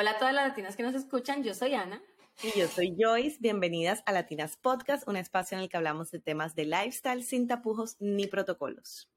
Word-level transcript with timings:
Hola 0.00 0.12
a 0.12 0.18
todas 0.18 0.32
las 0.32 0.46
latinas 0.46 0.76
que 0.76 0.84
nos 0.84 0.94
escuchan, 0.94 1.42
yo 1.42 1.54
soy 1.54 1.74
Ana. 1.74 2.00
Y 2.40 2.56
yo 2.56 2.68
soy 2.68 2.94
Joyce. 2.96 3.38
Bienvenidas 3.40 4.04
a 4.06 4.12
Latinas 4.12 4.56
Podcast, 4.56 5.08
un 5.08 5.16
espacio 5.16 5.56
en 5.56 5.64
el 5.64 5.68
que 5.68 5.76
hablamos 5.76 6.12
de 6.12 6.20
temas 6.20 6.54
de 6.54 6.66
lifestyle 6.66 7.24
sin 7.24 7.48
tapujos 7.48 7.96
ni 7.98 8.28
protocolos. 8.28 9.10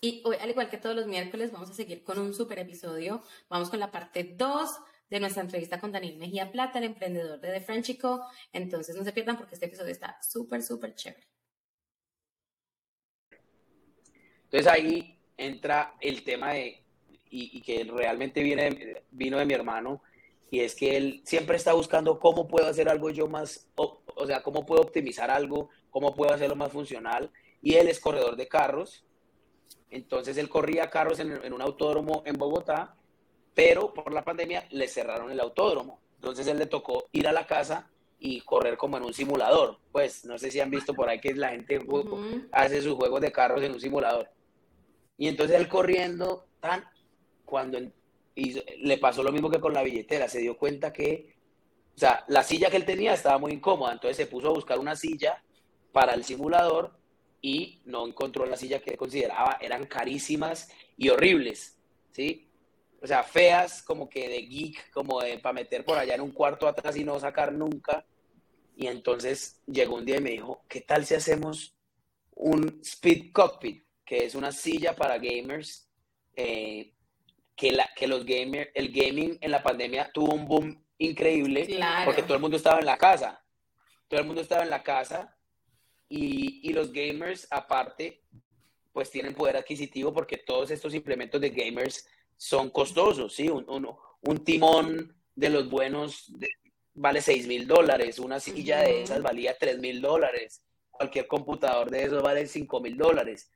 Y 0.00 0.22
hoy, 0.24 0.36
al 0.40 0.50
igual 0.50 0.70
que 0.70 0.78
todos 0.78 0.94
los 0.94 1.08
miércoles, 1.08 1.50
vamos 1.50 1.70
a 1.70 1.74
seguir 1.74 2.04
con 2.04 2.20
un 2.20 2.32
super 2.34 2.60
episodio. 2.60 3.20
Vamos 3.48 3.68
con 3.68 3.80
la 3.80 3.90
parte 3.90 4.32
2 4.38 4.70
de 5.10 5.18
nuestra 5.18 5.42
entrevista 5.42 5.80
con 5.80 5.90
Daniel 5.90 6.18
Mejía 6.18 6.52
Plata, 6.52 6.78
el 6.78 6.84
emprendedor 6.84 7.40
de 7.40 7.54
The 7.54 7.60
Frenchico. 7.60 8.24
Entonces 8.52 8.94
no 8.94 9.02
se 9.02 9.12
pierdan 9.12 9.38
porque 9.38 9.56
este 9.56 9.66
episodio 9.66 9.90
está 9.90 10.22
súper, 10.22 10.62
súper 10.62 10.94
chévere. 10.94 11.26
Entonces 14.44 14.68
ahí 14.68 15.18
entra 15.36 15.96
el 16.00 16.22
tema 16.22 16.52
de, 16.52 16.84
y, 17.28 17.60
que 17.60 17.82
realmente 17.82 18.40
viene, 18.40 19.02
vino 19.10 19.36
de 19.36 19.44
mi 19.44 19.54
hermano, 19.54 20.00
y 20.50 20.60
es 20.60 20.74
que 20.74 20.96
él 20.96 21.22
siempre 21.24 21.56
está 21.56 21.74
buscando 21.74 22.18
cómo 22.18 22.48
puedo 22.48 22.66
hacer 22.66 22.88
algo 22.88 23.10
yo 23.10 23.26
más, 23.26 23.68
o, 23.76 24.26
sea, 24.26 24.42
cómo 24.42 24.64
puedo 24.64 24.80
optimizar 24.80 25.30
algo, 25.30 25.68
cómo 25.90 26.14
puedo 26.14 26.32
hacerlo 26.32 26.56
más 26.56 26.72
funcional. 26.72 27.30
Y 27.60 27.74
él 27.74 27.88
es 27.88 28.00
corredor 28.00 28.36
de 28.36 28.48
carros, 28.48 29.04
entonces 29.90 30.38
él 30.38 30.48
corría 30.48 30.90
carros 30.90 31.18
en, 31.20 31.52
un 31.52 31.62
autódromo 31.62 32.22
en 32.24 32.36
Bogotá, 32.36 32.96
pero 33.54 33.92
por 33.92 34.12
la 34.12 34.24
pandemia 34.24 34.66
le 34.70 34.88
cerraron 34.88 35.30
el 35.30 35.40
autódromo. 35.40 36.00
Entonces 36.14 36.46
él 36.46 36.58
le 36.58 36.66
tocó 36.66 37.04
ir 37.12 37.28
a 37.28 37.32
la 37.32 37.46
casa 37.46 37.90
y 38.18 38.40
correr 38.40 38.76
como 38.76 38.96
en 38.96 39.04
un 39.04 39.12
simulador. 39.12 39.78
Pues 39.92 40.24
no 40.24 40.38
sé 40.38 40.50
si 40.50 40.60
han 40.60 40.70
visto 40.70 40.94
por 40.94 41.08
ahí 41.08 41.20
que 41.20 41.34
la 41.34 41.50
gente 41.50 41.80
hace 42.52 42.82
sus 42.82 42.94
juegos 42.94 43.20
de 43.20 43.32
carros 43.32 43.62
en 43.62 43.72
un 43.72 43.80
simulador. 43.80 44.30
Y 45.16 45.28
entonces 45.28 45.56
él 45.56 45.68
corriendo, 45.68 46.46
tan, 46.60 46.84
cuando 47.44 47.78
y 48.38 48.62
le 48.84 48.98
pasó 48.98 49.24
lo 49.24 49.32
mismo 49.32 49.50
que 49.50 49.58
con 49.58 49.74
la 49.74 49.82
billetera, 49.82 50.28
se 50.28 50.38
dio 50.38 50.56
cuenta 50.56 50.92
que, 50.92 51.34
o 51.96 51.98
sea, 51.98 52.24
la 52.28 52.44
silla 52.44 52.70
que 52.70 52.76
él 52.76 52.84
tenía 52.84 53.12
estaba 53.12 53.36
muy 53.38 53.50
incómoda, 53.50 53.92
entonces 53.92 54.16
se 54.16 54.26
puso 54.26 54.48
a 54.48 54.54
buscar 54.54 54.78
una 54.78 54.94
silla 54.94 55.42
para 55.90 56.14
el 56.14 56.22
simulador 56.22 56.96
y 57.42 57.82
no 57.84 58.06
encontró 58.06 58.46
la 58.46 58.56
silla 58.56 58.80
que 58.80 58.96
consideraba 58.96 59.58
eran 59.60 59.86
carísimas 59.86 60.70
y 60.96 61.08
horribles, 61.08 61.80
¿sí? 62.12 62.48
O 63.02 63.08
sea, 63.08 63.24
feas, 63.24 63.82
como 63.82 64.08
que 64.08 64.28
de 64.28 64.42
geek, 64.42 64.92
como 64.92 65.20
de 65.20 65.38
para 65.40 65.54
meter 65.54 65.84
por 65.84 65.98
allá 65.98 66.14
en 66.14 66.20
un 66.20 66.30
cuarto 66.30 66.68
atrás 66.68 66.96
y 66.96 67.02
no 67.02 67.18
sacar 67.18 67.52
nunca. 67.52 68.06
Y 68.76 68.86
entonces 68.86 69.60
llegó 69.66 69.96
un 69.96 70.04
día 70.04 70.18
y 70.18 70.20
me 70.20 70.30
dijo, 70.30 70.62
¿qué 70.68 70.80
tal 70.80 71.04
si 71.04 71.14
hacemos 71.14 71.76
un 72.36 72.80
speed 72.82 73.32
cockpit, 73.32 73.84
que 74.04 74.24
es 74.24 74.36
una 74.36 74.52
silla 74.52 74.94
para 74.94 75.18
gamers 75.18 75.88
eh, 76.36 76.92
que, 77.58 77.72
la, 77.72 77.90
que 77.94 78.06
los 78.06 78.24
gamers, 78.24 78.70
el 78.72 78.92
gaming 78.92 79.36
en 79.40 79.50
la 79.50 79.62
pandemia 79.64 80.12
tuvo 80.14 80.32
un 80.32 80.46
boom 80.46 80.84
increíble 80.96 81.68
porque 82.04 82.22
todo 82.22 82.34
el 82.34 82.40
mundo 82.40 82.56
estaba 82.56 82.78
en 82.78 82.86
la 82.86 82.96
casa. 82.96 83.44
Todo 84.06 84.20
el 84.20 84.26
mundo 84.26 84.40
estaba 84.40 84.62
en 84.62 84.70
la 84.70 84.84
casa 84.84 85.36
y, 86.08 86.60
y, 86.66 86.72
los 86.72 86.92
gamers 86.92 87.48
aparte 87.50 88.22
pues 88.92 89.10
tienen 89.10 89.34
poder 89.34 89.56
adquisitivo 89.56 90.12
porque 90.12 90.38
todos 90.38 90.70
estos 90.70 90.94
implementos 90.94 91.40
de 91.40 91.50
gamers 91.50 92.08
son 92.36 92.70
costosos, 92.70 93.34
¿sí? 93.34 93.48
Un, 93.48 93.68
un, 93.68 93.88
un 94.22 94.44
timón 94.44 95.20
de 95.34 95.50
los 95.50 95.68
buenos 95.68 96.32
vale 96.94 97.20
6 97.20 97.48
mil 97.48 97.66
dólares, 97.66 98.20
una 98.20 98.38
silla 98.38 98.80
de 98.82 99.02
esas 99.02 99.20
valía 99.20 99.56
3 99.58 99.78
mil 99.78 100.00
dólares, 100.00 100.62
cualquier 100.90 101.26
computador 101.26 101.90
de 101.90 102.04
esos 102.04 102.22
vale 102.22 102.46
5 102.46 102.80
mil 102.80 102.96
dólares. 102.96 103.50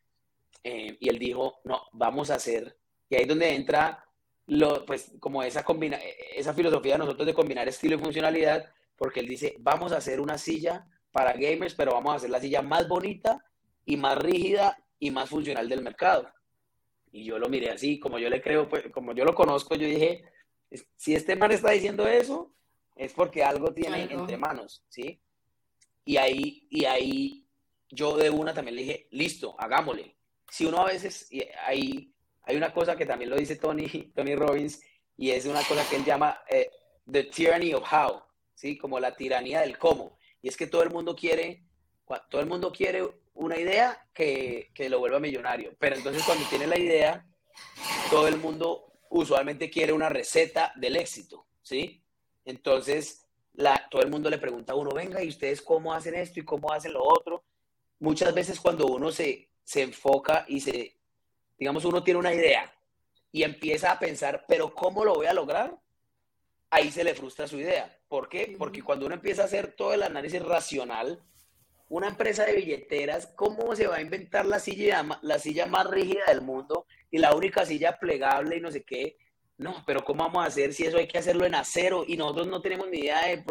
Eh, 0.65 0.97
y 1.01 1.09
él 1.09 1.19
dijo, 1.19 1.61
no, 1.65 1.87
vamos 1.93 2.31
a 2.31 2.35
hacer 2.35 2.82
y 3.13 3.15
ahí 3.15 3.23
es 3.23 3.29
donde 3.29 3.55
entra, 3.55 4.03
lo, 4.47 4.87
pues, 4.87 5.13
como 5.21 5.43
esa, 5.43 5.63
combina 5.63 5.99
esa 6.35 6.55
filosofía 6.55 6.95
de 6.95 7.01
nosotros 7.01 7.27
de 7.27 7.35
combinar 7.35 7.69
estilo 7.69 7.97
y 7.97 7.99
funcionalidad, 7.99 8.65
porque 8.97 9.21
él 9.21 9.29
dice, 9.29 9.55
vamos 9.59 9.93
a 9.93 9.99
hacer 9.99 10.19
una 10.19 10.39
silla 10.39 10.87
para 11.11 11.35
gamers, 11.35 11.75
pero 11.75 11.93
vamos 11.93 12.15
a 12.15 12.17
hacer 12.17 12.31
la 12.31 12.41
silla 12.41 12.63
más 12.63 12.89
bonita 12.89 13.45
y 13.85 13.99
más 13.99 14.17
rígida 14.17 14.83
y 14.99 15.11
más 15.11 15.29
funcional 15.29 15.69
del 15.69 15.83
mercado. 15.83 16.27
Y 17.11 17.25
yo 17.25 17.39
lo 17.39 17.51
miré 17.51 17.69
así, 17.69 18.01
como 18.01 18.19
yo 18.19 18.31
le 18.31 18.41
creo, 18.41 18.67
pues, 18.67 18.85
como 18.91 19.13
yo 19.13 19.27
lo 19.27 19.35
conozco, 19.35 19.75
yo 19.75 19.87
dije, 19.87 20.25
si 20.97 21.15
este 21.15 21.37
man 21.37 21.53
está 21.53 21.73
diciendo 21.73 22.09
eso, 22.09 22.55
es 22.97 23.13
porque 23.13 23.45
algo 23.45 23.75
tiene 23.75 24.05
entre 24.05 24.39
manos, 24.39 24.87
¿sí? 24.89 25.21
Y 26.07 26.17
ahí, 26.17 26.67
y 26.71 26.87
ahí 26.87 27.47
yo 27.91 28.17
de 28.17 28.31
una 28.31 28.55
también 28.55 28.77
le 28.77 28.83
dije, 28.85 29.09
listo, 29.11 29.55
hagámosle. 29.59 30.17
Si 30.49 30.65
uno 30.65 30.79
a 30.79 30.87
veces, 30.87 31.31
y 31.31 31.43
ahí 31.67 32.12
hay 32.45 32.57
una 32.57 32.73
cosa 32.73 32.97
que 32.97 33.07
también 33.07 33.31
lo 33.31 33.37
dice 33.37 33.57
Tony, 33.57 33.89
Tony 34.15 34.35
Robbins, 34.35 34.83
y 35.17 35.31
es 35.31 35.47
una 35.47 35.63
cosa 35.63 35.89
que 35.89 35.97
él 35.97 36.05
llama 36.05 36.41
eh, 36.49 36.71
The 37.11 37.25
Tyranny 37.25 37.75
of 37.75 37.85
How, 37.93 38.23
¿sí? 38.55 38.77
Como 38.79 38.99
la 38.99 39.15
tiranía 39.15 39.61
del 39.61 39.79
cómo. 39.79 40.19
Y 40.41 40.49
es 40.49 40.57
que 40.57 40.67
todo 40.67 40.83
el 40.83 40.91
mundo 40.91 41.15
quiere, 41.15 41.65
todo 42.29 42.41
el 42.41 42.49
mundo 42.49 42.73
quiere 42.73 43.07
una 43.35 43.59
idea 43.59 44.09
que, 44.13 44.71
que 44.75 44.89
lo 44.89 44.99
vuelva 44.99 45.21
millonario. 45.21 45.75
Pero 45.79 45.97
entonces 45.97 46.25
cuando 46.25 46.45
tiene 46.49 46.67
la 46.67 46.79
idea, 46.79 47.27
todo 48.11 48.27
el 48.27 48.39
mundo 48.39 48.93
usualmente 49.11 49.71
quiere 49.71 49.93
una 49.93 50.09
receta 50.09 50.73
del 50.77 50.97
éxito, 50.97 51.47
¿sí? 51.63 52.03
Entonces, 52.45 53.29
la, 53.53 53.89
todo 53.91 54.03
el 54.03 54.11
mundo 54.11 54.31
le 54.31 54.39
pregunta 54.39 54.73
a 54.73 54.77
uno, 54.77 54.91
venga, 54.91 55.23
¿y 55.23 55.29
ustedes 55.29 55.63
cómo 55.63 55.95
hacen 55.95 56.15
esto 56.15 56.41
y 56.41 56.45
cómo 56.45 56.73
hacen 56.73 56.95
lo 56.95 57.05
otro? 57.05 57.45
Muchas 58.01 58.35
veces 58.35 58.59
cuando 58.59 58.87
uno 58.87 59.13
se, 59.13 59.51
se 59.63 59.83
enfoca 59.83 60.45
y 60.49 60.61
se, 60.61 60.97
digamos, 61.63 61.85
uno 61.85 62.03
tiene 62.03 62.19
una 62.19 62.35
idea 62.35 62.75
y 63.31 63.45
empieza 63.45 63.93
a 63.93 63.99
pensar, 64.01 64.45
pero 64.49 64.75
¿cómo 64.75 65.05
lo 65.05 65.15
voy 65.15 65.27
a 65.27 65.33
lograr? 65.33 65.79
Ahí 66.71 66.91
se 66.91 67.05
le 67.05 67.15
frustra 67.15 67.47
su 67.47 67.57
idea. 67.57 67.97
¿Por 68.09 68.29
qué? 68.29 68.57
Porque 68.59 68.83
cuando 68.83 69.07
uno 69.07 69.15
empieza 69.15 69.43
a 69.43 69.45
hacer 69.45 69.73
todo 69.77 69.95
el 69.95 70.03
análisis 70.03 70.43
racional, 70.43 71.23
una 71.89 72.09
empresa 72.09 72.45
de 72.45 72.55
billeteras, 72.55 73.29
¿cómo 73.37 73.77
se 73.77 73.87
va 73.87 73.97
a 73.97 74.01
inventar 74.01 74.45
la 74.45 74.59
silla, 74.59 75.07
la 75.23 75.39
silla 75.39 75.67
más 75.67 75.89
rígida 75.89 76.25
del 76.27 76.41
mundo 76.41 76.85
y 77.13 77.19
la 77.19 77.33
única 77.33 77.65
silla 77.65 77.97
plegable 77.97 78.57
y 78.57 78.61
no 78.61 78.73
sé 78.73 78.83
qué? 78.83 79.17
No, 79.57 79.85
pero 79.87 80.03
¿cómo 80.03 80.25
vamos 80.25 80.43
a 80.43 80.49
hacer 80.49 80.75
si 80.75 80.85
eso 80.85 80.97
hay 80.97 81.07
que 81.07 81.19
hacerlo 81.19 81.47
en 81.47 81.55
acero 81.55 82.03
y 82.05 82.17
nosotros 82.17 82.49
no 82.49 82.61
tenemos 82.61 82.91
ni 82.91 82.99
idea 82.99 83.29
de 83.29 83.45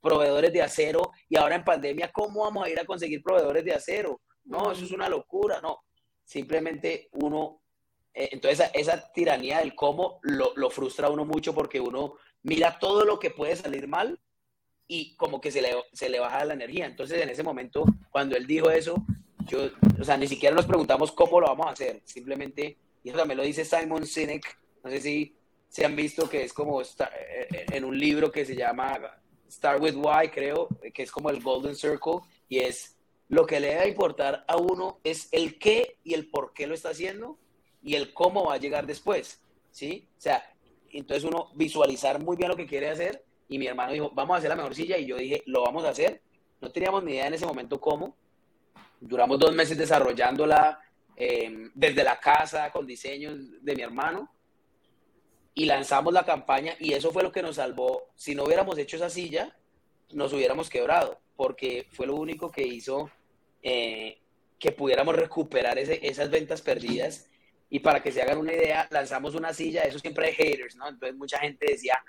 proveedores 0.00 0.52
de 0.52 0.62
acero 0.62 1.10
y 1.28 1.36
ahora 1.36 1.56
en 1.56 1.64
pandemia, 1.64 2.12
¿cómo 2.12 2.44
vamos 2.44 2.64
a 2.64 2.70
ir 2.70 2.78
a 2.78 2.84
conseguir 2.84 3.24
proveedores 3.24 3.64
de 3.64 3.74
acero? 3.74 4.20
No, 4.44 4.70
eso 4.70 4.84
es 4.84 4.92
una 4.92 5.08
locura, 5.08 5.60
no 5.60 5.80
simplemente 6.26 7.08
uno, 7.12 7.62
eh, 8.12 8.28
entonces 8.32 8.68
esa, 8.74 9.10
tiranía 9.12 9.60
del 9.60 9.74
cómo 9.74 10.18
lo, 10.22 10.52
lo, 10.56 10.68
frustra 10.68 11.08
uno 11.08 11.24
mucho 11.24 11.54
porque 11.54 11.80
uno 11.80 12.16
mira 12.42 12.78
todo 12.78 13.04
lo 13.04 13.18
que 13.18 13.30
puede 13.30 13.56
salir 13.56 13.88
mal 13.88 14.20
y 14.88 15.16
como 15.16 15.40
que 15.40 15.50
se 15.50 15.62
le, 15.62 15.70
se 15.92 16.08
le 16.08 16.20
baja 16.20 16.44
la 16.44 16.54
energía. 16.54 16.86
Entonces 16.86 17.22
en 17.22 17.30
ese 17.30 17.42
momento, 17.42 17.84
cuando 18.10 18.36
él 18.36 18.46
dijo 18.46 18.70
eso, 18.70 18.96
yo, 19.46 19.70
o 19.98 20.04
sea, 20.04 20.16
ni 20.16 20.26
siquiera 20.26 20.54
nos 20.54 20.66
preguntamos 20.66 21.12
cómo 21.12 21.40
lo 21.40 21.46
vamos 21.46 21.66
a 21.66 21.70
hacer, 21.70 22.02
simplemente, 22.04 22.76
y 23.02 23.08
eso 23.08 23.18
también 23.18 23.38
lo 23.38 23.44
dice 23.44 23.64
Simon 23.64 24.04
Sinek, 24.04 24.58
no 24.82 24.90
sé 24.90 25.00
si 25.00 25.36
se 25.68 25.84
han 25.84 25.94
visto 25.94 26.28
que 26.28 26.42
es 26.42 26.52
como 26.52 26.82
eh, 26.82 26.86
eh, 27.00 27.66
en 27.72 27.84
un 27.84 27.96
libro 27.96 28.32
que 28.32 28.44
se 28.44 28.56
llama 28.56 28.98
Start 29.48 29.80
with 29.80 29.94
Why, 29.94 30.30
creo, 30.32 30.68
que 30.92 31.04
es 31.04 31.12
como 31.12 31.30
el 31.30 31.40
Golden 31.40 31.76
Circle, 31.76 32.20
y 32.48 32.58
es 32.58 32.95
lo 33.28 33.46
que 33.46 33.60
le 33.60 33.68
debe 33.68 33.88
importar 33.88 34.44
a 34.46 34.56
uno 34.56 35.00
es 35.02 35.28
el 35.32 35.58
qué 35.58 35.98
y 36.04 36.14
el 36.14 36.28
por 36.30 36.52
qué 36.52 36.66
lo 36.66 36.74
está 36.74 36.90
haciendo 36.90 37.38
y 37.82 37.94
el 37.94 38.14
cómo 38.14 38.46
va 38.46 38.54
a 38.54 38.58
llegar 38.58 38.86
después, 38.86 39.40
¿sí? 39.70 40.08
O 40.16 40.20
sea, 40.20 40.44
entonces 40.92 41.24
uno 41.24 41.50
visualizar 41.54 42.22
muy 42.22 42.36
bien 42.36 42.48
lo 42.48 42.56
que 42.56 42.66
quiere 42.66 42.88
hacer 42.88 43.24
y 43.48 43.58
mi 43.58 43.66
hermano 43.66 43.92
dijo, 43.92 44.10
vamos 44.12 44.34
a 44.34 44.38
hacer 44.38 44.50
la 44.50 44.56
mejor 44.56 44.74
silla 44.74 44.98
y 44.98 45.06
yo 45.06 45.16
dije, 45.16 45.42
lo 45.46 45.62
vamos 45.62 45.84
a 45.84 45.90
hacer. 45.90 46.22
No 46.60 46.70
teníamos 46.70 47.04
ni 47.04 47.12
idea 47.12 47.26
en 47.26 47.34
ese 47.34 47.46
momento 47.46 47.80
cómo. 47.80 48.16
Duramos 49.00 49.38
dos 49.38 49.54
meses 49.54 49.76
desarrollándola 49.76 50.80
em, 51.16 51.70
desde 51.74 52.02
la 52.02 52.18
casa 52.18 52.70
con 52.70 52.86
diseños 52.86 53.62
de 53.62 53.76
mi 53.76 53.82
hermano 53.82 54.32
y 55.54 55.66
lanzamos 55.66 56.12
la 56.12 56.24
campaña 56.24 56.74
y 56.78 56.92
eso 56.92 57.12
fue 57.12 57.22
lo 57.22 57.32
que 57.32 57.42
nos 57.42 57.56
salvó. 57.56 58.10
Si 58.16 58.34
no 58.34 58.44
hubiéramos 58.44 58.78
hecho 58.78 58.96
esa 58.96 59.10
silla, 59.10 59.56
nos 60.10 60.32
hubiéramos 60.32 60.68
quebrado 60.68 61.20
porque 61.36 61.86
fue 61.92 62.06
lo 62.06 62.16
único 62.16 62.50
que 62.50 62.62
hizo 62.66 63.10
eh, 63.68 64.20
que 64.60 64.70
pudiéramos 64.70 65.16
recuperar 65.16 65.76
esas 65.76 66.30
ventas 66.30 66.62
perdidas. 66.62 67.26
Y 67.68 67.80
para 67.80 68.00
que 68.00 68.12
se 68.12 68.22
hagan 68.22 68.38
una 68.38 68.52
idea, 68.52 68.86
lanzamos 68.92 69.34
una 69.34 69.52
silla, 69.52 69.82
eso 69.82 69.98
siempre 69.98 70.28
hay 70.28 70.34
haters, 70.34 70.76
¿no? 70.76 70.88
Entonces 70.88 71.16
mucha 71.16 71.40
gente 71.40 71.66
decía, 71.68 72.00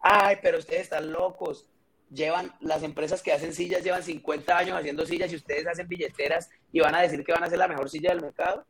ay, 0.00 0.38
pero 0.42 0.58
ustedes 0.58 0.82
están 0.82 1.12
locos. 1.12 1.70
Llevan, 2.10 2.52
las 2.60 2.82
empresas 2.82 3.22
que 3.22 3.32
hacen 3.32 3.54
sillas 3.54 3.84
llevan 3.84 4.02
50 4.02 4.58
años 4.58 4.76
haciendo 4.76 5.06
sillas 5.06 5.32
y 5.32 5.36
ustedes 5.36 5.68
hacen 5.68 5.86
billeteras 5.86 6.50
y 6.72 6.80
van 6.80 6.96
a 6.96 7.02
decir 7.02 7.24
que 7.24 7.32
van 7.32 7.44
a 7.44 7.46
hacer 7.46 7.58
la 7.58 7.68
mejor 7.68 7.88
silla 7.88 8.10
del 8.10 8.20
mercado. 8.20 8.66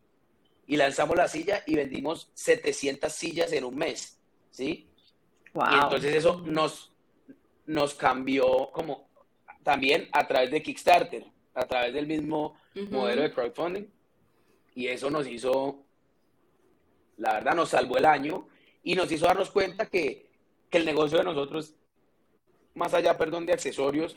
Y 0.66 0.76
lanzamos 0.76 1.16
la 1.16 1.28
silla 1.28 1.62
y 1.66 1.76
vendimos 1.76 2.30
700 2.34 3.10
sillas 3.10 3.52
en 3.52 3.64
un 3.64 3.74
mes, 3.74 4.20
¿sí? 4.50 4.90
Y 5.54 5.74
entonces 5.82 6.14
eso 6.14 6.42
nos, 6.44 6.92
nos 7.64 7.94
cambió 7.94 8.70
como 8.70 9.08
también 9.62 10.10
a 10.12 10.28
través 10.28 10.50
de 10.50 10.62
Kickstarter, 10.62 11.24
a 11.54 11.66
través 11.66 11.94
del 11.94 12.06
mismo 12.06 12.56
modelo 12.90 13.22
de 13.22 13.32
crowdfunding. 13.32 13.86
Y 14.74 14.88
eso 14.88 15.08
nos 15.10 15.26
hizo, 15.26 15.84
la 17.16 17.34
verdad, 17.34 17.54
nos 17.54 17.70
salvó 17.70 17.96
el 17.96 18.04
año 18.04 18.48
y 18.82 18.94
nos 18.94 19.10
hizo 19.10 19.26
darnos 19.26 19.50
cuenta 19.50 19.86
que, 19.86 20.30
que 20.68 20.78
el 20.78 20.84
negocio 20.84 21.18
de 21.18 21.24
nosotros, 21.24 21.74
más 22.74 22.92
allá, 22.92 23.16
perdón, 23.16 23.46
de 23.46 23.52
accesorios, 23.52 24.16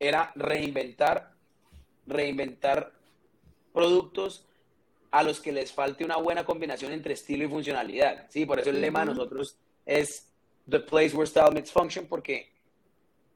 era 0.00 0.32
reinventar, 0.34 1.32
reinventar 2.06 2.92
productos 3.72 4.46
a 5.12 5.22
los 5.22 5.40
que 5.40 5.52
les 5.52 5.72
falte 5.72 6.04
una 6.04 6.16
buena 6.16 6.44
combinación 6.44 6.92
entre 6.92 7.14
estilo 7.14 7.44
y 7.44 7.48
funcionalidad. 7.48 8.26
Sí, 8.30 8.46
por 8.46 8.58
eso 8.58 8.70
el 8.70 8.80
lema 8.80 9.00
de 9.00 9.06
nosotros 9.06 9.56
es 9.86 10.32
The 10.68 10.80
Place 10.80 11.14
Where 11.14 11.26
Style 11.26 11.52
Meets 11.52 11.70
Function, 11.70 12.06
porque 12.06 12.50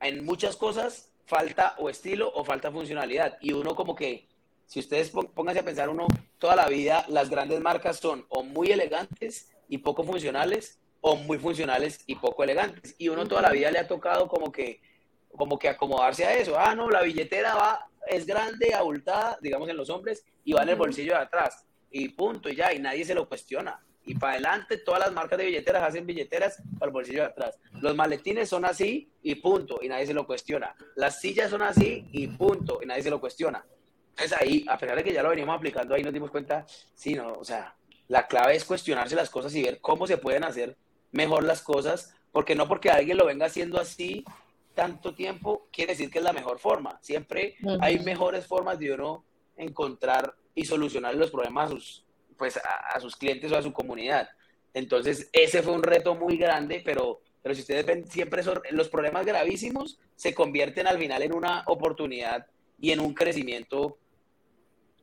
en 0.01 0.25
muchas 0.25 0.57
cosas 0.57 1.13
falta 1.27 1.75
o 1.79 1.91
estilo 1.91 2.33
o 2.35 2.45
falta 2.45 2.71
funcionalidad. 2.71 3.37
Y 3.41 3.53
uno 3.53 3.75
como 3.75 3.95
que, 3.95 4.29
si 4.65 4.81
ustedes 4.81 5.11
pónganse 5.11 5.61
a 5.61 5.65
pensar, 5.65 5.89
uno 5.89 6.07
toda 6.39 6.57
la 6.57 6.69
vida, 6.69 7.05
las 7.09 7.29
grandes 7.29 7.61
marcas 7.61 7.99
son 7.99 8.25
o 8.29 8.43
muy 8.43 8.71
elegantes 8.71 9.51
y 9.69 9.79
poco 9.79 10.05
funcionales, 10.05 10.81
o 11.01 11.15
muy 11.15 11.39
funcionales 11.39 12.01
y 12.07 12.17
poco 12.17 12.43
elegantes. 12.43 12.95
Y 12.99 13.09
uno 13.09 13.29
toda 13.29 13.43
la 13.43 13.51
vida 13.51 13.71
le 13.71 13.79
ha 13.79 13.87
tocado 13.87 14.27
como 14.27 14.51
que, 14.51 14.81
como 15.37 15.59
que 15.59 15.69
acomodarse 15.69 16.25
a 16.25 16.35
eso. 16.35 16.59
Ah, 16.59 16.75
no, 16.75 16.91
la 16.91 17.03
billetera 17.03 17.55
va, 17.55 17.89
es 18.09 18.27
grande, 18.27 18.75
abultada, 18.75 19.39
digamos 19.41 19.69
en 19.69 19.77
los 19.77 19.89
hombres, 19.89 20.25
y 20.43 20.53
va 20.53 20.63
en 20.63 20.71
el 20.71 20.77
bolsillo 20.77 21.13
de 21.13 21.21
atrás. 21.21 21.65
Y 21.91 22.09
punto, 22.09 22.49
y 22.49 22.57
ya, 22.57 22.73
y 22.73 22.81
nadie 22.81 23.05
se 23.05 23.15
lo 23.15 23.29
cuestiona. 23.29 23.86
Y 24.07 24.15
para 24.15 24.35
adelante, 24.35 24.79
todas 24.79 25.01
las 25.01 25.13
marcas 25.13 25.39
de 25.39 25.47
billeteras 25.47 25.83
hacen 25.83 26.07
billeteras 26.07 26.63
para 26.79 26.89
el 26.89 26.93
bolsillo 26.93 27.23
de 27.23 27.27
atrás. 27.27 27.59
Los 27.81 27.97
maletines 27.97 28.49
son 28.49 28.65
así 28.65 29.11
y 29.21 29.35
punto, 29.35 29.81
y 29.83 29.89
nadie 29.89 30.07
se 30.07 30.15
lo 30.15 30.27
cuestiona. 30.27 30.75
Las 30.95 31.21
sillas 31.21 31.51
son 31.51 31.63
así 31.63 32.09
y 32.13 32.29
punto, 32.29 32.79
y 32.83 32.87
nadie 32.87 33.03
se 33.03 33.11
lo 33.11 33.21
cuestiona. 33.21 33.67
Entonces 34.11 34.39
ahí, 34.41 34.65
a 34.69 34.79
pesar 34.79 34.97
de 34.97 35.05
que 35.05 35.13
ya 35.13 35.25
lo 35.25 35.31
veníamos 35.31 35.57
aplicando, 35.57 35.95
ahí 35.95 36.05
nos 36.05 36.15
dimos 36.15 36.31
cuenta, 36.31 36.65
sí, 36.95 37.15
no, 37.15 37.33
o 37.33 37.45
sea, 37.45 37.75
la 38.07 38.29
clave 38.29 38.55
es 38.55 38.65
cuestionarse 38.65 39.17
las 39.17 39.29
cosas 39.29 39.55
y 39.57 39.63
ver 39.63 39.81
cómo 39.81 40.07
se 40.07 40.19
pueden 40.19 40.45
hacer 40.45 40.77
mejor 41.11 41.43
las 41.43 41.61
cosas, 41.61 42.15
porque 42.31 42.55
no 42.55 42.69
porque 42.69 42.91
alguien 42.91 43.17
lo 43.17 43.27
venga 43.27 43.47
haciendo 43.47 43.81
así 43.81 44.25
tanto 44.75 45.15
tiempo, 45.15 45.67
quiere 45.73 45.95
decir 45.95 46.11
que 46.11 46.19
es 46.19 46.25
la 46.25 46.33
mejor 46.33 46.61
forma. 46.61 46.99
Siempre 47.03 47.57
hay 47.81 47.99
mejores 47.99 48.47
formas 48.47 48.79
de 48.79 48.93
uno 48.93 49.25
encontrar 49.57 50.35
y 50.55 50.65
solucionar 50.65 51.15
los 51.17 51.31
problemas 51.31 51.71
a 51.71 51.75
sus, 51.75 52.06
pues, 52.37 52.57
a, 52.59 52.99
sus 53.01 53.17
clientes 53.17 53.51
o 53.53 53.57
a 53.57 53.63
su 53.63 53.73
comunidad. 53.73 54.29
Entonces, 54.75 55.29
ese 55.33 55.63
fue 55.63 55.73
un 55.73 55.83
reto 55.83 56.15
muy 56.15 56.37
grande, 56.37 56.83
pero, 56.85 57.21
pero 57.43 57.55
si 57.55 57.63
ustedes 57.63 57.87
ven, 57.87 58.07
siempre 58.11 58.43
son, 58.43 58.61
los 58.71 58.89
problemas 58.89 59.25
gravísimos 59.25 59.99
se 60.15 60.35
convierten 60.35 60.87
al 60.87 60.99
final 60.99 61.23
en 61.23 61.35
una 61.35 61.65
oportunidad 61.67 62.47
y 62.79 62.91
en 62.91 63.01
un 63.01 63.15
crecimiento 63.15 63.99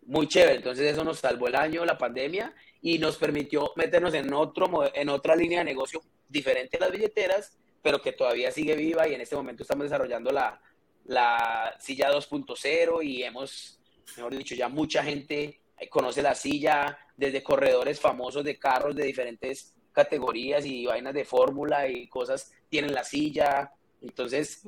muy 0.06 0.27
chévere. 0.27 0.57
Entonces, 0.57 0.91
eso 0.91 1.03
nos 1.03 1.19
salvó 1.19 1.47
el 1.47 1.56
año, 1.56 1.85
la 1.85 1.97
pandemia, 1.97 2.53
y 2.81 3.00
nos 3.00 3.18
permitió 3.18 3.71
meternos 3.75 4.13
en, 4.13 4.31
otro, 4.33 4.91
en 4.94 5.09
otra 5.09 5.35
línea 5.35 5.59
de 5.59 5.65
negocio 5.65 6.01
diferente 6.27 6.77
a 6.77 6.81
las 6.81 6.91
billeteras, 6.91 7.57
pero 7.81 8.01
que 8.01 8.12
todavía 8.12 8.51
sigue 8.51 8.75
viva 8.75 9.07
y 9.07 9.13
en 9.13 9.21
este 9.21 9.35
momento 9.35 9.63
estamos 9.63 9.85
desarrollando 9.85 10.31
la, 10.31 10.62
la 11.06 11.75
silla 11.80 12.12
2.0 12.12 13.03
y 13.03 13.24
hemos, 13.24 13.80
mejor 14.18 14.35
dicho, 14.35 14.56
ya 14.56 14.68
mucha 14.68 15.03
gente 15.03 15.59
conoce 15.89 16.21
la 16.21 16.35
silla, 16.35 16.97
desde 17.15 17.44
corredores 17.44 18.00
famosos 18.00 18.44
de 18.44 18.57
carros 18.57 18.95
de 18.95 19.06
diferentes 19.06 19.74
categorías 19.92 20.65
y 20.65 20.86
vainas 20.86 21.13
de 21.13 21.25
fórmula 21.25 21.88
y 21.88 22.07
cosas, 22.07 22.51
tienen 22.69 22.94
la 22.94 23.04
silla. 23.04 23.71
Entonces, 24.01 24.63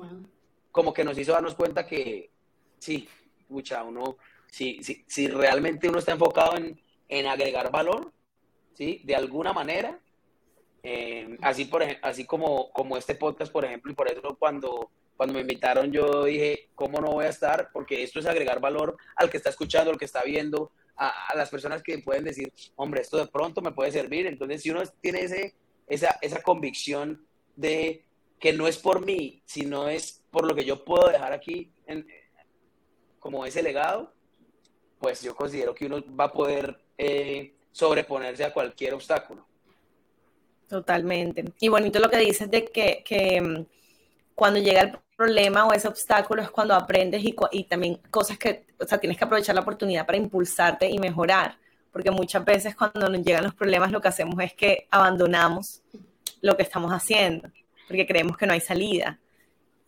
como 0.71 0.94
que 0.94 1.03
nos 1.03 1.18
hizo 1.18 1.31
darnos 1.31 1.56
cuenta 1.56 1.86
que 1.86 2.30
sí, 2.77 3.07
mucha, 3.50 3.83
uno, 3.83 4.18
si, 4.50 4.83
si, 4.83 5.03
si 5.07 5.27
realmente 5.27 5.89
uno 5.89 6.00
está 6.00 6.12
enfocado 6.12 6.57
en, 6.57 6.80
en 7.09 7.25
agregar 7.27 7.71
valor, 7.71 8.12
¿sí? 8.74 9.01
De 9.03 9.15
alguna 9.15 9.53
manera. 9.53 10.00
Eh, 10.83 11.38
así 11.41 11.65
por, 11.65 11.83
así 12.03 12.25
como, 12.25 12.71
como 12.71 12.95
este 12.95 13.15
podcast, 13.15 13.51
por 13.51 13.65
ejemplo, 13.65 13.91
y 13.91 13.95
por 13.95 14.07
eso 14.07 14.38
cuando, 14.38 14.91
cuando 15.18 15.33
me 15.33 15.41
invitaron 15.41 15.91
yo 15.91 16.25
dije, 16.25 16.69
¿cómo 16.75 17.01
no 17.01 17.13
voy 17.13 17.25
a 17.25 17.30
estar? 17.30 17.69
Porque 17.74 18.03
esto 18.03 18.19
es 18.19 18.27
agregar 18.27 18.59
valor 18.59 18.95
al 19.15 19.31
que 19.31 19.38
está 19.38 19.50
escuchando, 19.50 19.89
al 19.89 19.98
que 19.98 20.06
está 20.06 20.24
viendo, 20.24 20.71
a, 20.97 21.36
las 21.36 21.50
personas 21.50 21.83
que 21.83 22.00
pueden 22.00 22.24
decir, 22.24 22.51
hombre, 22.75 23.01
esto 23.01 23.18
de 23.18 23.27
pronto 23.27 23.62
me 23.62 23.71
puede 23.71 23.92
servir. 23.92 24.27
Entonces, 24.27 24.62
si 24.62 24.71
uno 24.71 24.81
tiene 25.01 25.21
ese, 25.21 25.56
esa, 25.88 26.18
esa 26.21 26.42
convicción 26.42 27.25
de 27.56 28.06
que 28.39 28.53
no 28.53 28.68
es 28.68 28.77
por 28.77 29.06
mí, 29.06 29.42
sino 29.45 29.88
es 29.88 30.24
por 30.31 30.45
lo 30.45 30.56
que 30.56 30.65
yo 30.65 30.83
puedo 30.83 31.09
dejar 31.09 31.33
aquí 31.33 31.71
en, 31.88 32.06
como 33.19 33.45
ese 33.45 33.63
legado, 33.63 34.13
pues 35.00 35.21
yo 35.21 35.36
considero 35.36 35.74
que 35.74 35.86
uno 35.86 36.03
va 36.15 36.25
a 36.25 36.31
poder 36.31 36.77
eh, 36.98 37.53
sobreponerse 37.71 38.44
a 38.44 38.53
cualquier 38.53 38.94
obstáculo. 38.94 39.45
Totalmente. 40.68 41.45
Y 41.59 41.68
bonito 41.68 42.00
lo 42.00 42.09
que 42.09 42.18
dices 42.18 42.50
de 42.50 42.65
que, 42.65 43.03
que 43.06 43.41
mm, 43.41 43.65
cuando 44.33 44.59
llega 44.59 44.81
el 44.81 45.00
problema 45.15 45.65
o 45.65 45.73
ese 45.73 45.88
obstáculo 45.88 46.41
es 46.41 46.50
cuando 46.50 46.73
aprendes 46.73 47.23
y, 47.23 47.35
y, 47.51 47.63
también 47.63 47.95
cosas 48.12 48.38
que, 48.38 48.65
o 48.79 48.85
sea, 48.85 48.97
tienes 48.97 49.17
que 49.17 49.23
aprovechar 49.23 49.56
la 49.56 49.62
oportunidad 49.62 50.06
para 50.06 50.17
impulsarte 50.17 50.89
y 50.89 51.00
mejorar, 51.00 51.57
porque 51.91 52.12
muchas 52.12 52.44
veces 52.44 52.75
cuando 52.75 53.09
nos 53.09 53.23
llegan 53.23 53.44
los 53.44 53.53
problemas 53.53 53.91
lo 53.91 54.01
que 54.01 54.09
hacemos 54.09 54.35
es 54.44 54.53
que 54.53 54.88
abandonamos 54.91 55.81
lo 56.41 56.56
que 56.56 56.63
estamos 56.63 56.91
haciendo, 56.91 57.50
porque 57.88 58.06
creemos 58.06 58.38
que 58.38 58.45
no 58.45 58.53
hay 58.53 58.62
salida. 58.62 59.19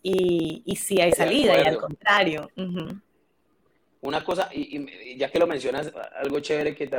Y, 0.02 0.62
y 0.66 0.76
sí 0.78 1.02
hay 1.02 1.12
salida, 1.12 1.58
y 1.58 1.68
al 1.68 1.78
contrario. 1.78 2.50
Una 4.02 4.24
cosa, 4.24 4.50
y, 4.54 5.18
ya 5.18 5.30
que 5.30 5.40
lo 5.40 5.48
mencionas, 5.48 5.92
algo 6.16 6.40
chévere 6.40 6.76
que, 6.76 6.90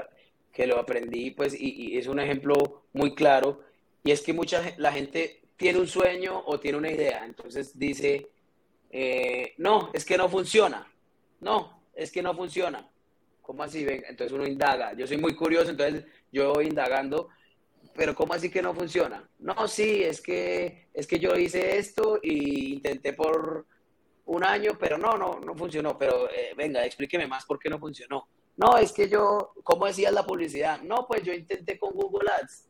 que 0.52 0.66
lo 0.66 0.78
aprendí, 0.78 1.30
pues, 1.30 1.58
y, 1.58 1.96
es 1.96 2.06
un 2.06 2.20
ejemplo 2.20 2.84
muy 2.92 3.14
claro, 3.14 3.62
y 4.04 4.10
es 4.10 4.20
que 4.20 4.34
mucha 4.34 4.62
la 4.76 4.92
gente 4.92 5.40
tiene 5.58 5.81
un 5.81 5.87
sueño 5.87 6.43
o 6.46 6.58
tiene 6.58 6.78
una 6.78 6.90
idea, 6.90 7.26
entonces 7.26 7.78
dice, 7.78 8.28
eh, 8.90 9.52
no, 9.58 9.90
es 9.93 10.06
que 10.06 10.16
no 10.16 10.31
funciona, 10.31 10.90
no, 11.40 11.82
es 11.94 12.10
que 12.10 12.22
no 12.22 12.34
funciona. 12.34 12.90
¿Cómo 13.43 13.62
así? 13.62 13.84
Entonces 13.88 14.32
uno 14.32 14.46
indaga, 14.46 14.94
yo 14.94 15.06
soy 15.06 15.16
muy 15.16 15.34
curioso, 15.34 15.70
entonces 15.70 16.05
yo 16.31 16.52
voy 16.52 16.66
indagando, 16.66 17.28
pero 17.94 18.14
¿cómo 18.14 18.34
así 18.34 18.50
que 18.50 18.62
no 18.62 18.75
funciona? 18.75 19.28
No, 19.40 19.66
sí, 19.66 20.02
es 20.02 20.20
que, 20.20 20.88
es 20.94 21.06
que 21.06 21.19
yo 21.19 21.34
hice 21.34 21.78
esto 21.78 22.20
y 22.22 22.75
intenté 22.75 23.12
por 23.12 23.66
un 24.26 24.44
año, 24.44 24.72
pero 24.78 24.99
no, 24.99 25.16
no, 25.16 25.40
no 25.40 25.54
funcionó. 25.54 25.99
Pero 25.99 26.31
eh, 26.31 26.52
venga, 26.56 26.84
explíqueme 26.84 27.26
más 27.26 27.44
por 27.44 27.58
qué 27.58 27.69
no 27.69 27.78
funcionó. 27.78 28.28
No, 28.56 28.76
es 28.76 28.93
que 28.93 29.08
yo, 29.08 29.52
¿cómo 29.64 29.87
decías 29.87 30.12
la 30.12 30.26
publicidad? 30.26 30.81
No, 30.82 31.06
pues 31.06 31.22
yo 31.22 31.32
intenté 31.32 31.78
con 31.78 31.93
Google 31.93 32.31
Ads. 32.31 32.67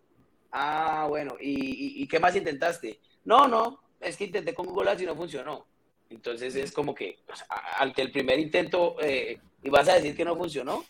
Ah, 0.50 1.06
bueno, 1.08 1.36
¿y, 1.40 2.06
qué 2.08 2.19
más 2.19 2.34
intentaste? 2.34 3.00
No, 3.24 3.46
no, 3.46 3.81
es 4.00 4.17
que 4.17 4.24
intenté 4.24 4.55
con 4.55 4.67
Google 4.67 4.90
Ads 4.90 5.02
y 5.02 5.06
no 5.06 5.17
funcionó. 5.17 5.67
Entonces 6.10 6.55
es 6.56 6.72
como 6.72 6.94
que 6.94 7.19
pues, 7.26 7.44
ante 7.78 8.00
el 8.00 8.10
primer 8.10 8.38
intento 8.38 8.96
eh, 9.00 9.38
y 9.62 9.69
vas 9.69 9.88
a 9.88 9.94
decir 9.94 10.17
que 10.17 10.24
no 10.24 10.36
funcionó. 10.36 10.84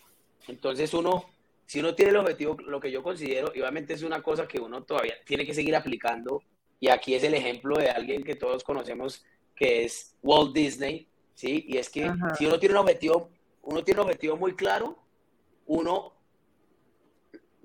Entonces 0.47 0.93
uno, 0.93 1.25
si 1.65 1.81
uno 1.81 1.93
tiene 1.93 2.11
el 2.11 2.17
objetivo, 2.17 2.55
lo 2.65 2.79
que 2.79 2.91
yo 2.91 3.03
considero, 3.03 3.51
y 3.53 3.59
obviamente 3.59 3.93
es 3.93 4.03
una 4.03 4.23
cosa 4.23 4.47
que 4.47 4.59
uno 4.59 4.83
todavía 4.83 5.15
tiene 5.25 5.45
que 5.45 5.53
seguir 5.53 5.75
aplicando, 5.75 6.41
y 6.79 6.87
aquí 6.87 7.13
es 7.13 7.23
el 7.23 7.33
ejemplo 7.33 7.77
de 7.77 7.89
alguien 7.89 8.23
que 8.23 8.35
todos 8.35 8.63
conocemos 8.63 9.25
que 9.55 9.83
es 9.83 10.15
Walt 10.23 10.53
Disney, 10.53 11.09
¿sí? 11.35 11.65
Y 11.67 11.77
es 11.77 11.89
que 11.89 12.09
si 12.37 12.45
uno 12.45 12.57
tiene 12.57 12.75
un 12.75 12.81
objetivo, 12.81 13.29
uno 13.63 13.83
tiene 13.83 13.99
un 13.99 14.05
objetivo 14.05 14.37
muy 14.37 14.55
claro, 14.55 14.97
uno, 15.65 16.13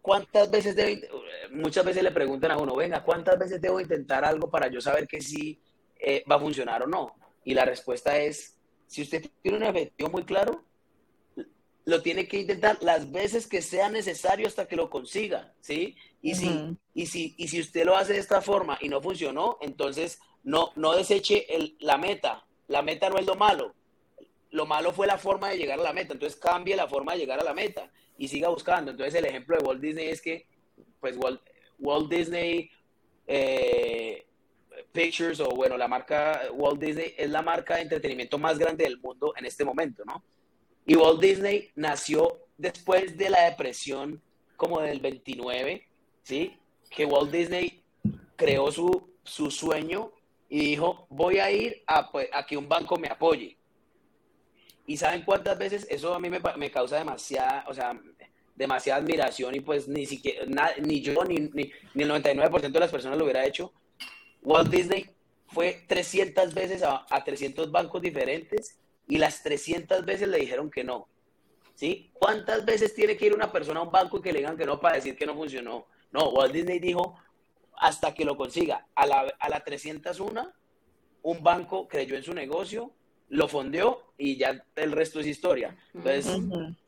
¿cuántas 0.05 0.51
veces 0.51 0.77
debe, 0.77 1.09
muchas 1.51 1.83
veces 1.83 2.03
le 2.03 2.11
preguntan 2.11 2.51
a 2.51 2.59
uno, 2.59 2.77
venga, 2.77 3.03
¿cuántas 3.03 3.39
veces 3.39 3.59
debo 3.59 3.81
intentar 3.81 4.23
algo 4.23 4.51
para 4.51 4.69
yo 4.69 4.79
saber 4.79 5.09
que 5.09 5.23
sí 5.23 5.59
eh, 5.99 6.23
va 6.31 6.37
a 6.37 6.41
funcionar 6.41 6.83
o 6.83 6.87
no? 6.87 7.17
Y 7.43 7.55
la 7.55 7.65
respuesta 7.65 8.19
es, 8.19 8.55
si 8.87 9.01
usted 9.01 9.25
tiene 9.41 9.57
un 9.57 9.65
objetivo 9.65 10.11
muy 10.11 10.25
claro, 10.25 10.63
lo 11.87 12.03
tiene 12.03 12.29
que 12.29 12.39
intentar 12.39 12.77
las 12.83 13.11
veces 13.11 13.47
que 13.47 13.63
sea 13.63 13.89
necesario 13.89 14.47
hasta 14.47 14.69
que 14.69 14.77
lo 14.77 14.91
consiga, 14.91 15.55
¿sí? 15.61 15.97
Y, 16.21 16.35
si, 16.35 16.77
y, 16.93 17.07
si, 17.07 17.35
y 17.39 17.49
si 17.49 17.61
usted 17.61 17.87
lo 17.87 17.97
hace 17.97 18.13
de 18.13 18.19
esta 18.19 18.43
forma 18.43 18.77
y 18.83 18.91
no 18.91 19.01
funcionó, 19.01 19.57
entonces 19.63 20.19
no, 20.43 20.71
no 20.77 20.93
deseche 20.95 21.47
la 21.81 21.97
meta. 21.97 22.45
La 22.69 22.83
meta 22.83 23.09
no 23.09 23.17
es 23.17 23.25
lo 23.25 23.37
malo. 23.37 23.75
Lo 24.51 24.67
malo 24.67 24.93
fue 24.93 25.07
la 25.07 25.17
forma 25.17 25.49
de 25.49 25.57
llegar 25.57 25.81
a 25.81 25.83
la 25.83 25.95
meta. 25.95 26.13
Entonces 26.13 26.39
cambie 26.39 26.77
la 26.77 26.89
forma 26.89 27.13
de 27.13 27.21
llegar 27.21 27.41
a 27.41 27.45
la 27.45 27.55
meta 27.55 27.91
y 28.19 28.29
siga 28.29 28.49
buscando. 28.49 28.91
Entonces 28.91 29.15
el 29.15 29.27
ejemplo 29.27 29.57
de 29.57 29.65
Walt 29.65 29.81
Disney 29.81 30.09
es 30.09 30.21
que, 30.21 30.47
pues 31.01 31.17
Walt, 31.17 32.11
Disney 32.11 32.71
eh, 33.27 34.25
Pictures 34.93 35.41
o 35.41 35.49
bueno, 35.51 35.77
la 35.77 35.89
marca 35.89 36.43
Walt 36.53 36.81
Disney 36.81 37.15
es 37.17 37.31
la 37.31 37.43
marca 37.43 37.77
de 37.77 37.83
entretenimiento 37.83 38.39
más 38.39 38.59
grande 38.59 38.85
del 38.85 38.99
mundo 38.99 39.35
en 39.37 39.47
este 39.47 39.65
momento, 39.65 40.05
¿no? 40.05 40.23
Y 40.87 40.97
Walt 40.97 41.21
Disney 41.21 41.71
nació 41.75 42.41
después 42.59 43.17
de 43.17 43.31
la 43.31 43.45
depresión 43.45 44.23
como 44.57 44.81
del 44.81 45.01
29, 45.01 45.87
¿sí? 46.23 46.57
Que 46.91 47.07
Walt 47.07 47.31
Disney 47.31 47.83
creó 48.37 48.71
su, 48.71 49.11
su 49.23 49.51
sueño 49.51 50.13
y 50.49 50.61
dijo, 50.61 51.07
voy 51.11 51.39
a 51.39 51.51
ir 51.51 51.83
a, 51.87 52.11
pues, 52.11 52.29
a 52.33 52.47
que 52.47 52.57
un 52.57 52.69
banco 52.69 52.97
me 52.97 53.09
apoye. 53.09 53.57
¿Y 54.87 54.97
saben 54.97 55.23
cuántas 55.23 55.59
veces? 55.59 55.87
Eso 55.91 56.15
a 56.15 56.21
mí 56.21 56.29
me, 56.29 56.41
me 56.57 56.71
causa 56.71 56.99
demasiada, 56.99 57.65
o 57.69 57.75
sea, 57.75 57.99
demasiada 58.55 59.01
admiración 59.01 59.55
y 59.55 59.61
pues 59.61 59.89
ni 59.89 60.07
siquiera, 60.07 60.45
ni 60.81 61.01
yo 61.01 61.25
ni, 61.25 61.37
ni, 61.37 61.73
el 61.95 62.11
99% 62.11 62.71
de 62.71 62.81
las 62.81 62.91
personas 62.91 63.19
lo 63.19 63.25
hubiera 63.25 63.45
hecho. 63.45 63.73
Walt 64.43 64.71
Disney 64.71 65.11
fue 65.49 65.85
300 65.89 66.55
veces 66.55 66.83
a, 66.83 67.07
a 67.09 67.25
300 67.25 67.71
bancos 67.71 68.03
diferentes 68.03 68.79
y 69.09 69.19
las 69.19 69.43
300 69.43 70.05
veces 70.05 70.29
le 70.29 70.39
dijeron 70.39 70.71
que 70.71 70.85
no. 70.85 71.09
¿Sí? 71.75 72.13
¿Cuántas 72.13 72.65
veces 72.65 72.95
tiene 72.95 73.17
que 73.17 73.27
ir 73.27 73.35
una 73.35 73.51
persona 73.51 73.81
a 73.81 73.83
un 73.83 73.91
banco 73.91 74.19
y 74.19 74.23
que 74.23 74.33
le 74.33 74.39
digan 74.39 74.57
que 74.57 74.65
no 74.65 74.79
para 74.79 74.97
decir 74.97 75.17
que 75.17 75.27
no 75.27 75.35
funcionó? 75.35 75.87
No, 76.13 76.29
Walt 76.29 76.53
Disney 76.53 76.79
dijo 76.79 77.19
hasta 77.77 78.15
que 78.15 78.25
lo 78.25 78.37
consiga. 78.37 78.87
A 78.95 79.07
la, 79.07 79.35
a 79.39 79.49
la 79.49 79.65
301, 79.65 80.53
un 81.23 81.43
banco 81.43 81.89
creyó 81.89 82.17
en 82.17 82.23
su 82.23 82.33
negocio, 82.33 82.93
lo 83.35 83.49
fondeó 83.49 84.13
y 84.17 84.37
ya 84.37 84.65
el 84.77 84.93
resto 84.93 85.21
es 85.21 85.27
historia. 85.27 85.77
Entonces, 85.93 86.27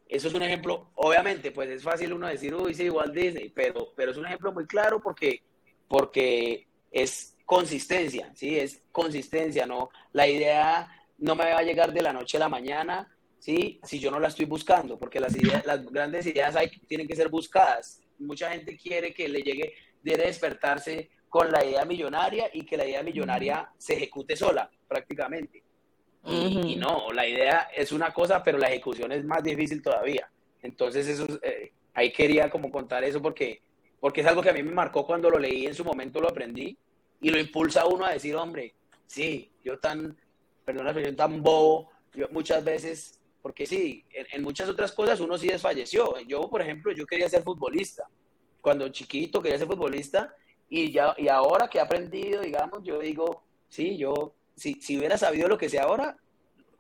eso 0.09 0.29
es 0.29 0.35
un 0.35 0.43
ejemplo, 0.43 0.91
obviamente, 0.95 1.51
pues 1.51 1.69
es 1.69 1.83
fácil 1.83 2.13
uno 2.13 2.29
decir, 2.29 2.55
uy, 2.55 2.73
sí, 2.73 2.89
Walt 2.89 3.13
Disney, 3.13 3.49
pero, 3.49 3.93
pero 3.97 4.13
es 4.13 4.17
un 4.17 4.27
ejemplo 4.27 4.53
muy 4.53 4.67
claro 4.67 5.01
porque, 5.03 5.43
porque 5.89 6.69
es 6.93 7.37
consistencia, 7.45 8.31
¿sí? 8.35 8.57
Es 8.59 8.83
consistencia, 8.93 9.67
¿no? 9.67 9.91
La 10.13 10.29
idea 10.29 10.89
no 11.19 11.35
me 11.35 11.45
va 11.45 11.59
a 11.59 11.63
llegar 11.63 11.93
de 11.93 12.03
la 12.03 12.13
noche 12.13 12.37
a 12.37 12.41
la 12.41 12.49
mañana, 12.49 13.13
¿sí? 13.41 13.81
Si 13.83 13.99
yo 13.99 14.13
no 14.13 14.21
la 14.21 14.29
estoy 14.29 14.47
buscando, 14.47 14.97
porque 14.99 15.19
las 15.19 15.35
ideas, 15.37 15.67
las 15.67 15.85
grandes 15.85 16.27
ideas 16.27 16.55
hay, 16.55 16.69
tienen 16.87 17.09
que 17.09 17.17
ser 17.17 17.29
buscadas. 17.29 18.01
Mucha 18.21 18.51
gente 18.51 18.77
quiere 18.77 19.13
que 19.13 19.29
le 19.29 19.43
llegue, 19.43 19.75
debe 20.01 20.27
despertarse 20.27 21.11
con 21.29 21.51
la 21.51 21.65
idea 21.65 21.85
millonaria 21.85 22.49
y 22.53 22.65
que 22.65 22.77
la 22.77 22.87
idea 22.87 23.03
millonaria 23.03 23.69
se 23.77 23.95
ejecute 23.95 24.37
sola, 24.37 24.71
prácticamente. 24.87 25.66
Y, 26.27 26.77
no, 26.77 27.13
la 27.13 27.27
idea 27.27 27.69
es 27.75 27.93
una 27.93 28.13
cosa, 28.13 28.43
pero 28.43 28.59
la 28.59 28.69
ejecución 28.69 29.13
es 29.13 29.25
más 29.25 29.43
difícil 29.43 29.81
todavía. 29.81 30.29
Entonces, 30.63 31.07
eso, 31.07 31.27
eh, 31.43 31.73
ahí 31.95 32.13
quería 32.13 32.51
como 32.51 32.71
contar 32.71 33.05
eso 33.05 33.23
porque, 33.23 33.63
porque 34.01 34.23
es 34.23 34.27
algo 34.27 34.43
que 34.43 34.51
a 34.51 34.53
mí 34.53 34.63
me 34.63 34.73
marcó 34.73 35.07
cuando 35.07 35.31
lo 35.31 35.39
leí, 35.39 35.67
en 35.67 35.75
su 35.75 35.85
momento 35.85 36.21
lo 36.21 36.29
aprendí 36.29 36.77
y 37.21 37.31
lo 37.31 37.39
impulsa 37.39 37.83
a 37.83 37.87
uno 37.87 38.05
a 38.05 38.13
decir, 38.13 38.35
hombre, 38.35 38.75
sí, 39.07 39.51
yo 39.65 39.79
tan, 39.79 40.17
perdón 40.65 40.87
la 40.87 41.17
tan 41.17 41.43
bobo, 41.43 41.91
yo 42.13 42.27
muchas 42.31 42.65
veces, 42.65 43.21
porque 43.41 43.67
sí, 43.67 44.05
en, 44.11 44.43
muchas 44.43 44.69
otras 44.69 44.93
cosas 44.93 45.21
uno 45.21 45.39
sí 45.39 45.47
desfalleció. 45.49 46.19
Yo, 46.21 46.51
por 46.51 46.61
ejemplo, 46.61 46.93
yo 46.93 47.07
quería 47.07 47.29
ser 47.29 47.43
futbolista. 47.43 48.09
Cuando 48.61 48.89
chiquito 48.89 49.41
quería 49.41 49.59
ser 49.59 49.69
futbolista 49.69 50.35
y, 50.69 50.91
ya, 50.91 51.15
y 51.17 51.29
ahora 51.29 51.69
que 51.69 51.79
he 51.79 51.81
aprendido, 51.81 52.43
digamos, 52.43 52.83
yo 52.83 52.99
digo, 52.99 53.45
sí, 53.69 53.97
yo 53.97 54.35
si, 54.57 54.75
si 54.81 54.99
hubiera 54.99 55.19
sabido 55.19 55.49
lo 55.49 55.59
que 55.59 55.69
sé 55.69 55.79
ahora, 55.79 56.17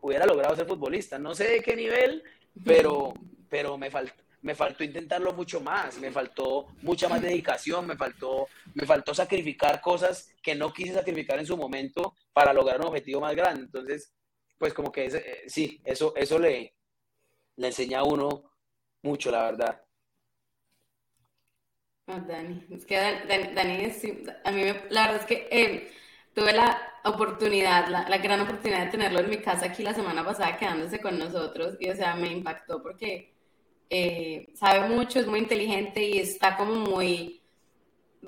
hubiera 0.00 0.26
logrado 0.26 0.56
ser 0.56 0.66
futbolista. 0.66 1.18
No 1.18 1.34
sé 1.34 1.48
de 1.48 1.62
qué 1.62 1.76
nivel, 1.76 2.22
pero, 2.64 3.12
pero 3.48 3.76
me, 3.76 3.90
faltó, 3.90 4.14
me 4.42 4.54
faltó 4.54 4.84
intentarlo 4.84 5.32
mucho 5.32 5.60
más, 5.60 5.98
me 5.98 6.10
faltó 6.10 6.68
mucha 6.82 7.08
más 7.08 7.20
dedicación, 7.20 7.86
me 7.86 7.96
faltó, 7.96 8.48
me 8.74 8.86
faltó 8.86 9.14
sacrificar 9.14 9.80
cosas 9.80 10.30
que 10.42 10.54
no 10.54 10.72
quise 10.72 10.94
sacrificar 10.94 11.38
en 11.38 11.46
su 11.46 11.56
momento 11.56 12.14
para 12.32 12.52
lograr 12.52 12.80
un 12.80 12.88
objetivo 12.88 13.20
más 13.20 13.34
grande. 13.36 13.62
Entonces, 13.62 14.12
pues 14.58 14.72
como 14.72 14.90
que 14.90 15.06
eh, 15.06 15.44
sí, 15.46 15.80
eso, 15.84 16.14
eso 16.16 16.38
le, 16.38 16.74
le 17.56 17.66
enseña 17.66 18.00
a 18.00 18.04
uno 18.04 18.52
mucho, 19.02 19.30
la 19.30 19.50
verdad. 19.50 19.82
Ah, 22.08 22.20
Dani, 22.20 22.64
es 22.70 22.86
que 22.86 22.94
Dani, 22.96 23.92
a 24.44 24.52
mí 24.52 24.62
me, 24.62 24.84
la 24.90 25.08
verdad 25.08 25.20
es 25.20 25.26
que 25.26 25.48
eh, 25.50 25.90
tuve 26.32 26.52
la 26.52 26.95
oportunidad, 27.08 27.88
la, 27.88 28.08
la, 28.08 28.18
gran 28.18 28.40
oportunidad 28.40 28.84
de 28.84 28.90
tenerlo 28.90 29.20
en 29.20 29.30
mi 29.30 29.38
casa 29.38 29.66
aquí 29.66 29.82
la 29.82 29.94
semana 29.94 30.24
pasada 30.24 30.56
quedándose 30.56 31.00
con 31.00 31.18
nosotros 31.18 31.76
y 31.80 31.88
o 31.88 31.96
sea, 31.96 32.14
me 32.16 32.28
impactó 32.28 32.82
porque 32.82 33.32
eh, 33.90 34.48
sabe 34.54 34.88
mucho, 34.88 35.20
es 35.20 35.26
muy 35.26 35.38
inteligente 35.38 36.02
y 36.02 36.18
está 36.18 36.56
como 36.56 36.74
muy, 36.74 37.40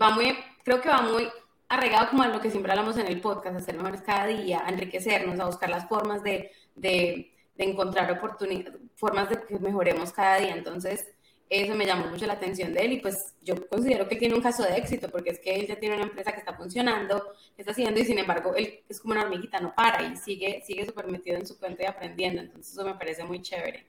va 0.01 0.11
muy, 0.11 0.37
creo 0.65 0.81
que 0.81 0.89
va 0.89 1.03
muy 1.03 1.29
arraigado 1.69 2.11
como 2.11 2.23
a 2.23 2.29
lo 2.29 2.41
que 2.41 2.51
siempre 2.51 2.73
hablamos 2.73 2.97
en 2.97 3.07
el 3.07 3.21
podcast, 3.21 3.57
hacer 3.57 3.77
mejores 3.77 4.03
cada 4.03 4.27
día, 4.27 4.65
enriquecernos, 4.69 5.39
a 5.41 5.47
buscar 5.47 5.71
las 5.71 5.89
formas 5.89 6.23
de, 6.23 6.53
de, 6.75 7.35
de 7.57 7.65
encontrar 7.65 8.11
oportunidades, 8.13 8.81
formas 8.95 9.29
de 9.29 9.43
que 9.43 9.59
mejoremos 9.59 10.13
cada 10.13 10.39
día. 10.39 10.55
Entonces, 10.55 11.07
eso 11.51 11.75
me 11.75 11.87
llamó 11.87 12.09
mucho 12.09 12.27
la 12.27 12.35
atención 12.35 12.75
de 12.75 12.81
él 12.85 12.93
y 12.93 13.01
pues 13.01 13.35
yo 13.43 13.55
considero 13.69 14.07
que 14.07 14.17
tiene 14.17 14.35
un 14.35 14.43
caso 14.43 14.63
de 14.63 14.77
éxito 14.77 15.09
porque 15.11 15.31
es 15.31 15.39
que 15.39 15.55
él 15.55 15.67
ya 15.67 15.77
tiene 15.77 15.97
una 15.97 16.05
empresa 16.05 16.33
que 16.33 16.41
está 16.41 16.55
funcionando, 16.55 17.33
que 17.57 17.63
está 17.63 17.73
haciendo 17.73 17.99
y 17.99 18.05
sin 18.05 18.19
embargo 18.19 18.55
él 18.55 18.81
es 18.89 19.01
como 19.01 19.13
una 19.13 19.23
hormiguita, 19.23 19.59
no 19.59 19.75
para 19.75 20.03
y 20.03 20.17
sigue, 20.17 20.63
sigue 20.67 20.85
súper 20.85 21.07
metido 21.07 21.39
en 21.39 21.47
su 21.47 21.59
cuenta 21.59 21.83
y 21.83 21.87
aprendiendo, 21.87 22.43
entonces 22.43 22.73
eso 22.73 22.85
me 22.85 22.95
parece 22.95 23.25
muy 23.25 23.41
chévere. 23.41 23.87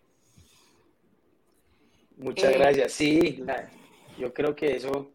Muchas 2.18 2.54
eh, 2.54 2.58
gracias, 2.58 2.94
sí, 2.94 3.44
yo 4.18 4.34
creo 4.34 4.56
que 4.56 4.78
eso, 4.78 5.12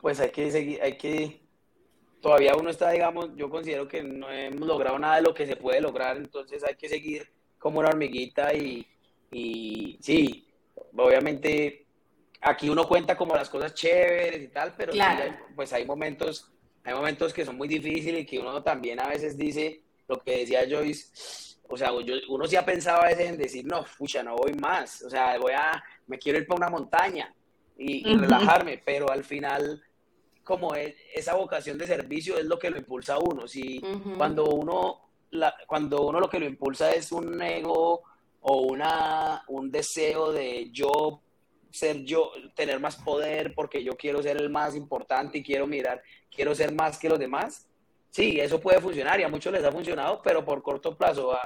pues 0.00 0.18
hay 0.20 0.30
que 0.30 0.50
seguir, 0.50 0.80
hay 0.82 0.96
que, 0.96 1.42
todavía 2.20 2.56
uno 2.56 2.70
está, 2.70 2.90
digamos, 2.90 3.30
yo 3.36 3.50
considero 3.50 3.86
que 3.86 4.02
no 4.02 4.30
hemos 4.30 4.66
logrado 4.66 4.98
nada 4.98 5.16
de 5.16 5.22
lo 5.22 5.34
que 5.34 5.46
se 5.46 5.56
puede 5.56 5.80
lograr, 5.80 6.16
entonces 6.16 6.64
hay 6.64 6.74
que 6.74 6.88
seguir 6.88 7.28
como 7.58 7.80
una 7.80 7.88
hormiguita 7.88 8.54
y, 8.54 8.86
y 9.30 9.98
sí, 10.00 10.45
obviamente 10.96 11.86
aquí 12.40 12.68
uno 12.68 12.86
cuenta 12.86 13.16
como 13.16 13.34
las 13.34 13.48
cosas 13.48 13.74
chéveres 13.74 14.42
y 14.42 14.48
tal, 14.48 14.74
pero 14.76 14.92
pues 15.54 15.72
hay 15.72 15.84
momentos, 15.84 16.50
hay 16.84 16.94
momentos 16.94 17.32
que 17.32 17.44
son 17.44 17.56
muy 17.56 17.68
difíciles 17.68 18.22
y 18.22 18.26
que 18.26 18.38
uno 18.38 18.62
también 18.62 19.00
a 19.00 19.08
veces 19.08 19.36
dice 19.36 19.82
lo 20.08 20.20
que 20.20 20.38
decía 20.38 20.66
Joyce, 20.68 21.56
o 21.68 21.76
sea, 21.76 21.90
uno 22.28 22.46
sí 22.46 22.56
ha 22.56 22.64
pensado 22.64 23.02
a 23.02 23.06
veces 23.06 23.28
en 23.28 23.38
decir, 23.38 23.66
no, 23.66 23.84
pucha, 23.98 24.22
no 24.22 24.36
voy 24.36 24.54
más, 24.54 25.02
o 25.02 25.10
sea, 25.10 25.36
voy 25.38 25.52
a, 25.52 25.82
me 26.06 26.18
quiero 26.18 26.38
ir 26.38 26.46
para 26.46 26.58
una 26.58 26.70
montaña 26.70 27.34
y, 27.76 28.16
relajarme, 28.16 28.80
pero 28.84 29.10
al 29.10 29.24
final, 29.24 29.82
como 30.44 30.74
esa 30.74 31.34
vocación 31.34 31.76
de 31.76 31.86
servicio 31.86 32.38
es 32.38 32.44
lo 32.44 32.58
que 32.58 32.70
lo 32.70 32.78
impulsa 32.78 33.14
a 33.14 33.18
uno, 33.18 33.48
si 33.48 33.82
cuando 34.16 34.46
uno, 34.46 35.00
cuando 35.66 36.06
uno 36.06 36.20
lo 36.20 36.30
que 36.30 36.38
lo 36.38 36.46
impulsa 36.46 36.92
es 36.92 37.10
un 37.10 37.42
ego 37.42 38.04
o 38.48 38.60
una, 38.60 39.42
un 39.48 39.72
deseo 39.72 40.32
de 40.32 40.70
yo 40.70 41.20
ser 41.72 42.04
yo, 42.04 42.30
tener 42.54 42.78
más 42.78 42.96
poder 42.96 43.52
porque 43.54 43.82
yo 43.82 43.96
quiero 43.96 44.22
ser 44.22 44.36
el 44.36 44.48
más 44.48 44.76
importante 44.76 45.38
y 45.38 45.42
quiero 45.42 45.66
mirar, 45.66 46.00
quiero 46.34 46.54
ser 46.54 46.72
más 46.72 46.96
que 46.96 47.08
los 47.08 47.18
demás. 47.18 47.68
Sí, 48.10 48.38
eso 48.38 48.60
puede 48.60 48.80
funcionar 48.80 49.18
y 49.18 49.24
a 49.24 49.28
muchos 49.28 49.52
les 49.52 49.64
ha 49.64 49.72
funcionado, 49.72 50.22
pero 50.22 50.44
por 50.44 50.62
corto 50.62 50.96
plazo, 50.96 51.32
a, 51.32 51.40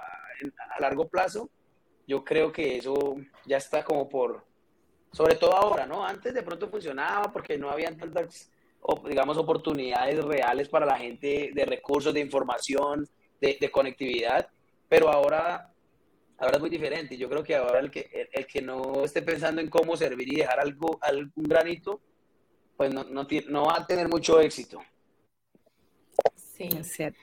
largo 0.78 1.08
plazo, 1.08 1.48
yo 2.06 2.22
creo 2.22 2.52
que 2.52 2.76
eso 2.76 3.16
ya 3.46 3.56
está 3.56 3.82
como 3.82 4.06
por, 4.06 4.44
sobre 5.10 5.36
todo 5.36 5.56
ahora, 5.56 5.86
¿no? 5.86 6.04
Antes 6.04 6.34
de 6.34 6.42
pronto 6.42 6.68
funcionaba 6.68 7.32
porque 7.32 7.56
no 7.56 7.70
habían 7.70 7.96
tantas, 7.96 8.50
digamos, 9.08 9.38
oportunidades 9.38 10.22
reales 10.22 10.68
para 10.68 10.84
la 10.84 10.98
gente 10.98 11.50
de 11.54 11.64
recursos, 11.64 12.12
de 12.12 12.20
información, 12.20 13.08
de 13.40 13.70
conectividad, 13.70 14.48
pero 14.86 15.08
ahora 15.08 15.70
ahora 16.40 16.56
es 16.56 16.60
muy 16.60 16.70
diferente. 16.70 17.16
Yo 17.16 17.28
creo 17.28 17.44
que 17.44 17.54
ahora 17.54 17.78
el 17.80 17.90
que, 17.90 18.28
el, 18.32 18.46
que 18.46 18.62
no 18.62 19.04
esté 19.04 19.22
pensando 19.22 19.60
en 19.60 19.68
cómo 19.68 19.96
servir 19.96 20.32
y 20.32 20.36
dejar 20.36 20.58
algo, 20.58 20.98
algún 21.02 21.44
granito, 21.44 22.00
pues 22.76 22.92
no, 22.92 23.04
no, 23.04 23.26
no 23.48 23.64
va 23.66 23.76
a 23.78 23.86
tener 23.86 24.08
mucho 24.08 24.40
éxito. 24.40 24.80
Sí, 26.34 26.68
es 26.78 26.92
cierto. 26.92 27.20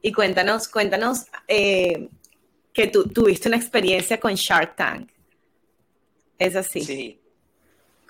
Y 0.00 0.12
cuéntanos, 0.12 0.68
cuéntanos 0.68 1.26
eh, 1.48 2.08
que 2.72 2.86
tú 2.86 3.08
tuviste 3.08 3.48
una 3.48 3.56
experiencia 3.56 4.18
con 4.18 4.34
Shark 4.34 4.76
Tank. 4.76 5.10
¿Es 6.38 6.54
así? 6.54 6.80
Sí. 6.80 7.20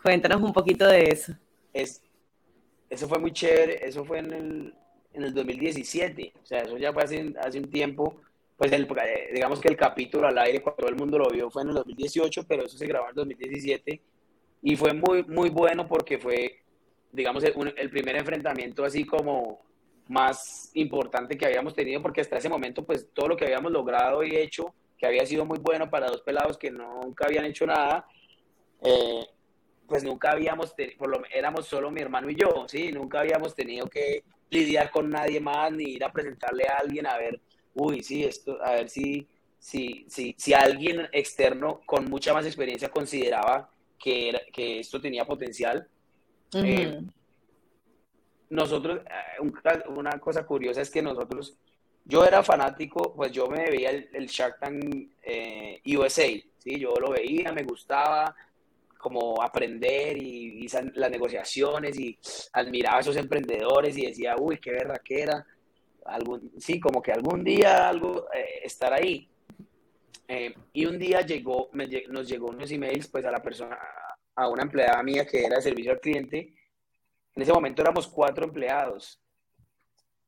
Cuéntanos 0.03 0.43
un 0.43 0.53
poquito 0.53 0.87
de 0.87 1.05
eso. 1.05 1.33
Es, 1.73 2.03
eso 2.91 3.09
fue 3.09 3.19
muy 3.19 3.33
chévere, 3.33 3.87
eso 3.87 4.05
fue 4.05 4.19
en 4.19 4.33
el, 4.33 4.75
en 5.15 5.23
el 5.23 5.35
2017, 5.35 6.35
o 6.43 6.47
sea, 6.47 6.61
eso 6.61 6.77
ya 6.77 6.93
fue 6.93 7.03
hace, 7.03 7.35
hace 7.41 7.59
un 7.59 7.71
tiempo 7.71 8.21
pues 8.59 8.73
el, 8.73 8.89
eh, 9.05 9.31
digamos 9.33 9.61
que 9.61 9.69
el 9.69 9.77
capítulo 9.77 10.27
al 10.27 10.37
aire 10.37 10.61
cuando 10.61 10.79
todo 10.79 10.91
el 10.91 10.97
mundo 10.97 11.17
lo 11.17 11.31
vio 11.31 11.49
fue 11.49 11.63
en 11.63 11.69
el 11.69 11.75
2018, 11.77 12.45
pero 12.49 12.65
eso 12.65 12.77
se 12.77 12.87
grabó 12.89 13.05
en 13.05 13.11
el 13.11 13.15
2017 13.15 14.01
y 14.63 14.77
fue 14.77 14.93
muy, 14.93 15.23
muy 15.23 15.49
bueno 15.49 15.87
porque 15.87 16.19
fue, 16.19 16.59
digamos, 17.13 17.45
el, 17.45 17.91
primer 17.91 18.17
enfrentamiento 18.17 18.85
así 18.85 19.05
como 19.05 19.61
más 20.09 20.73
importante 20.75 21.39
que 21.39 21.47
habíamos 21.47 21.73
tenido 21.73 22.03
porque 22.03 22.21
hasta 22.21 22.39
ese 22.39 22.49
momento 22.49 22.85
pues 22.85 23.09
todo 23.15 23.29
lo 23.29 23.37
que 23.37 23.45
habíamos 23.45 23.71
logrado 23.71 24.25
y 24.25 24.35
hecho, 24.35 24.75
que 24.99 25.07
había 25.07 25.25
sido 25.25 25.45
muy 25.45 25.61
bueno 25.61 25.89
para 25.89 26.09
dos 26.09 26.23
pelados 26.23 26.59
que 26.59 26.73
nunca 26.73 27.27
habían 27.27 27.45
hecho 27.45 27.65
nada, 27.65 28.09
eh, 28.83 29.25
pues 29.87 30.03
nunca 30.03 30.33
habíamos, 30.33 30.75
por 30.99 31.09
lo 31.09 31.23
éramos 31.33 31.67
solo 31.67 31.93
mi 31.93 32.01
hermano 32.01 32.29
y 32.29 32.35
yo, 32.35 32.67
¿sí? 32.67 32.91
Nunca 32.91 33.21
habíamos 33.21 33.55
tenido 33.55 33.87
que 33.87 34.25
lidiar 34.51 34.91
con 34.91 35.09
nadie 35.11 35.39
más 35.39 35.71
ni 35.71 35.85
ir 35.85 36.03
a 36.03 36.13
presentarle 36.13 36.65
a 36.67 36.79
alguien 36.79 37.07
a 37.07 37.17
ver 37.17 37.41
uy, 37.75 38.03
sí, 38.03 38.25
esto, 38.25 38.59
a 38.63 38.73
ver 38.73 38.89
si, 38.89 39.27
si, 39.59 40.07
si, 40.09 40.35
si 40.39 40.55
alguien 40.55 41.09
externo 41.13 41.81
con 41.87 42.07
mucha 42.07 42.33
más 42.33 42.47
experiencia 42.47 42.89
consideraba 42.89 43.71
que, 43.99 44.41
que 44.53 44.81
esto 44.81 45.01
tenía 45.01 45.25
potencial. 45.25 45.87
Eh, 46.55 47.03
nosotros, 48.51 49.01
eh, 49.01 49.83
una 49.89 50.19
cosa 50.19 50.47
curiosa 50.47 50.81
es 50.81 50.91
que 50.91 51.03
nosotros, 51.03 51.57
yo 52.05 52.25
era 52.25 52.43
fanático, 52.43 53.15
pues 53.15 53.33
yo 53.33 53.49
me 53.49 53.69
veía 53.71 53.91
el, 53.91 54.27
Shark 54.27 54.59
Tank 54.61 55.11
eh, 55.23 55.81
USA, 55.97 56.27
¿sí? 56.59 56.79
yo 56.79 56.95
lo 56.99 57.11
veía, 57.11 57.53
me 57.53 57.65
gustaba, 57.65 58.35
como 58.99 59.41
aprender 59.43 60.17
y, 60.17 60.65
y 60.65 60.69
las 60.95 61.11
negociaciones 61.11 61.99
y 61.99 62.19
admiraba 62.53 62.99
a 62.99 63.01
esos 63.01 63.17
emprendedores 63.17 63.97
y 63.97 64.07
decía, 64.07 64.35
uy, 64.39 64.59
qué 64.59 64.71
era 64.71 65.45
Algún, 66.09 66.53
sí, 66.59 66.81
como 66.81 67.03
que 67.03 67.13
algún 67.13 67.45
día 67.45 67.89
algo 67.89 68.27
eh, 68.33 68.61
estar 68.65 68.93
ahí. 68.93 69.29
Eh, 70.27 70.55
y 70.73 70.87
un 70.87 70.99
día 70.99 71.23
llegó, 71.23 71.71
nos 71.73 72.29
llegó 72.29 72.49
unos 72.49 72.71
emails 72.71 73.09
pues 73.09 73.25
a 73.25 73.31
la 73.31 73.43
persona, 73.43 73.79
a 74.35 74.49
una 74.49 74.63
empleada 74.63 75.03
mía 75.03 75.27
que 75.27 75.45
era 75.45 75.57
de 75.57 75.63
servicio 75.63 75.93
al 75.93 76.01
cliente. 76.01 76.55
En 77.35 77.43
ese 77.43 77.53
momento 77.53 77.83
éramos 77.83 78.07
cuatro 78.09 78.45
empleados 78.45 79.21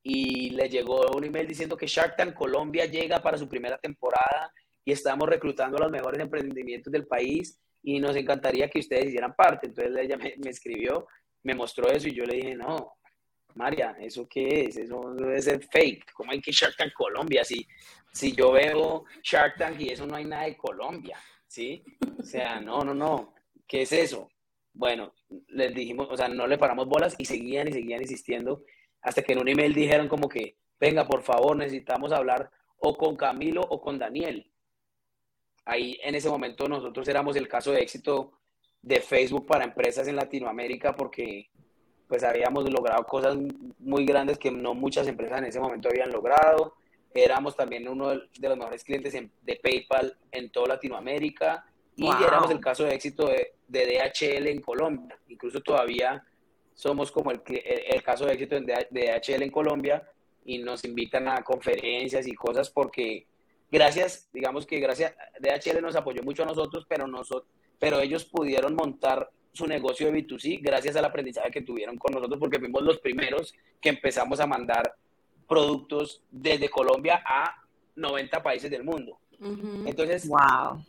y 0.03 0.51
le 0.51 0.69
llegó 0.69 1.11
un 1.15 1.25
email 1.25 1.47
diciendo 1.47 1.77
que 1.77 1.87
Shark 1.87 2.17
Tank 2.17 2.35
Colombia 2.35 2.87
llega 2.87 3.23
para 3.23 3.37
su 3.37 3.49
primera 3.49 3.79
temporada 3.79 4.53
y 4.85 4.93
estamos 4.93 5.29
reclutando 5.29 5.77
a 5.77 5.83
los 5.83 5.91
mejores 5.91 6.21
emprendimientos 6.21 6.93
del 6.93 7.07
país 7.07 7.59
y 7.83 7.99
nos 8.01 8.17
encantaría 8.17 8.69
que 8.69 8.79
ustedes 8.79 9.07
hicieran 9.07 9.35
parte. 9.35 9.67
Entonces 9.67 9.95
ella 9.97 10.17
me, 10.17 10.35
escribió, 10.49 11.07
me 11.43 11.55
mostró 11.55 11.89
eso 11.89 12.09
y 12.09 12.15
yo 12.15 12.25
le 12.25 12.37
dije, 12.37 12.55
no, 12.55 12.95
María, 13.54 13.97
¿eso 14.00 14.28
qué 14.28 14.64
es? 14.64 14.76
Eso 14.76 15.14
debe 15.14 15.40
ser 15.40 15.62
fake. 15.62 16.12
¿Cómo 16.12 16.33
hay 16.33 16.40
que 16.40 16.52
Shark 16.52 16.76
Tank 16.76 16.92
Colombia? 16.92 17.45
Si, 17.45 17.66
si 18.12 18.33
yo 18.33 18.52
veo 18.52 19.04
Shark 19.23 19.57
Tank 19.57 19.80
y 19.80 19.90
eso 19.90 20.07
no 20.07 20.16
hay 20.16 20.25
nada 20.25 20.45
de 20.45 20.57
Colombia, 20.57 21.19
¿sí? 21.47 21.83
O 22.19 22.23
sea, 22.23 22.61
no, 22.61 22.85
no, 22.85 22.95
no. 22.95 23.35
¿Qué 23.66 23.83
es 23.83 23.92
eso? 23.92 24.28
Bueno, 24.73 25.12
les 25.49 25.75
dijimos, 25.75 26.09
o 26.11 26.16
sea, 26.16 26.28
no 26.28 26.47
le 26.47 26.59
paramos 26.59 26.87
bolas 26.87 27.14
y 27.19 27.25
seguían 27.25 27.69
y 27.69 27.73
seguían 27.73 28.02
insistiendo 28.02 28.64
hasta 29.02 29.23
que 29.23 29.33
en 29.33 29.40
un 29.40 29.49
email 29.49 29.75
dijeron 29.75 30.09
como 30.09 30.28
que, 30.28 30.57
venga, 30.78 31.07
por 31.07 31.23
favor, 31.23 31.57
necesitamos 31.57 32.12
hablar 32.12 32.50
o 32.78 32.97
con 32.97 33.16
Camilo 33.16 33.62
o 33.62 33.80
con 33.80 33.99
Daniel. 33.99 34.50
Ahí 35.64 35.99
en 36.02 36.14
ese 36.14 36.28
momento 36.28 36.69
nosotros 36.69 37.07
éramos 37.09 37.37
el 37.37 37.49
caso 37.49 37.73
de 37.73 37.83
éxito 37.83 38.33
de 38.83 39.00
Facebook 39.00 39.47
para 39.47 39.64
empresas 39.64 40.09
en 40.09 40.16
Latinoamérica 40.16 40.97
porque 40.97 41.50
pues 42.11 42.25
habíamos 42.25 42.69
logrado 42.69 43.05
cosas 43.05 43.37
muy 43.79 44.05
grandes 44.05 44.37
que 44.37 44.50
no 44.50 44.75
muchas 44.75 45.07
empresas 45.07 45.38
en 45.38 45.45
ese 45.45 45.61
momento 45.61 45.88
habían 45.88 46.11
logrado. 46.11 46.75
Éramos 47.14 47.55
también 47.55 47.88
uno 47.88 48.09
de 48.09 48.49
los 48.49 48.59
mejores 48.59 48.83
clientes 48.83 49.12
de 49.12 49.57
PayPal 49.62 50.19
en 50.33 50.50
toda 50.50 50.75
Latinoamérica 50.75 51.64
y 51.95 52.09
éramos 52.09 52.50
el 52.50 52.59
caso 52.59 52.83
de 52.83 52.97
éxito 52.97 53.29
de, 53.29 53.52
de, 53.69 53.87
DHL 53.87 54.49
en 54.49 54.61
Colombia. 54.61 55.17
Incluso 55.29 55.61
todavía 55.61 56.21
somos 56.75 57.12
como 57.12 57.31
el, 57.31 57.40
el, 57.47 58.02
caso 58.02 58.26
de 58.26 58.33
éxito 58.33 58.59
de 58.59 58.87
DHL 58.90 59.45
en 59.45 59.50
Colombia 59.52 60.02
y 60.45 60.59
nos 60.59 60.85
invitan 60.85 61.29
a 61.29 61.45
conferencias 61.45 62.26
y 62.26 62.35
cosas 62.35 62.71
porque 62.71 63.29
gracias, 63.71 64.29
digamos 64.33 64.67
que 64.67 64.81
gracias, 64.81 65.14
DHL 65.38 65.81
nos 65.81 65.95
apoyó 65.95 66.25
mucho 66.25 66.43
a 66.43 66.47
nosotros, 66.47 66.87
pero, 66.88 67.07
nosotros, 67.07 67.49
pero 67.79 68.00
ellos 68.00 68.25
pudieron 68.25 68.75
montar 68.75 69.31
su 69.52 69.66
negocio 69.66 70.11
de 70.11 70.26
B2C 70.26 70.61
gracias 70.62 70.97
al 70.97 71.04
aprendizaje 71.04 71.50
que 71.50 71.62
tuvieron 71.62 71.97
con 71.97 72.12
nosotros 72.12 72.38
porque 72.38 72.59
fuimos 72.59 72.83
los 72.83 72.99
primeros 72.99 73.54
que 73.80 73.88
empezamos 73.88 74.40
a 74.40 74.47
mandar 74.47 74.95
productos 75.49 76.23
desde 76.30 76.69
Colombia 76.69 77.23
a 77.26 77.57
90 77.97 78.42
países 78.42 78.71
del 78.71 78.85
mundo. 78.85 79.19
Entonces, 79.87 80.28
wow. 80.28 80.85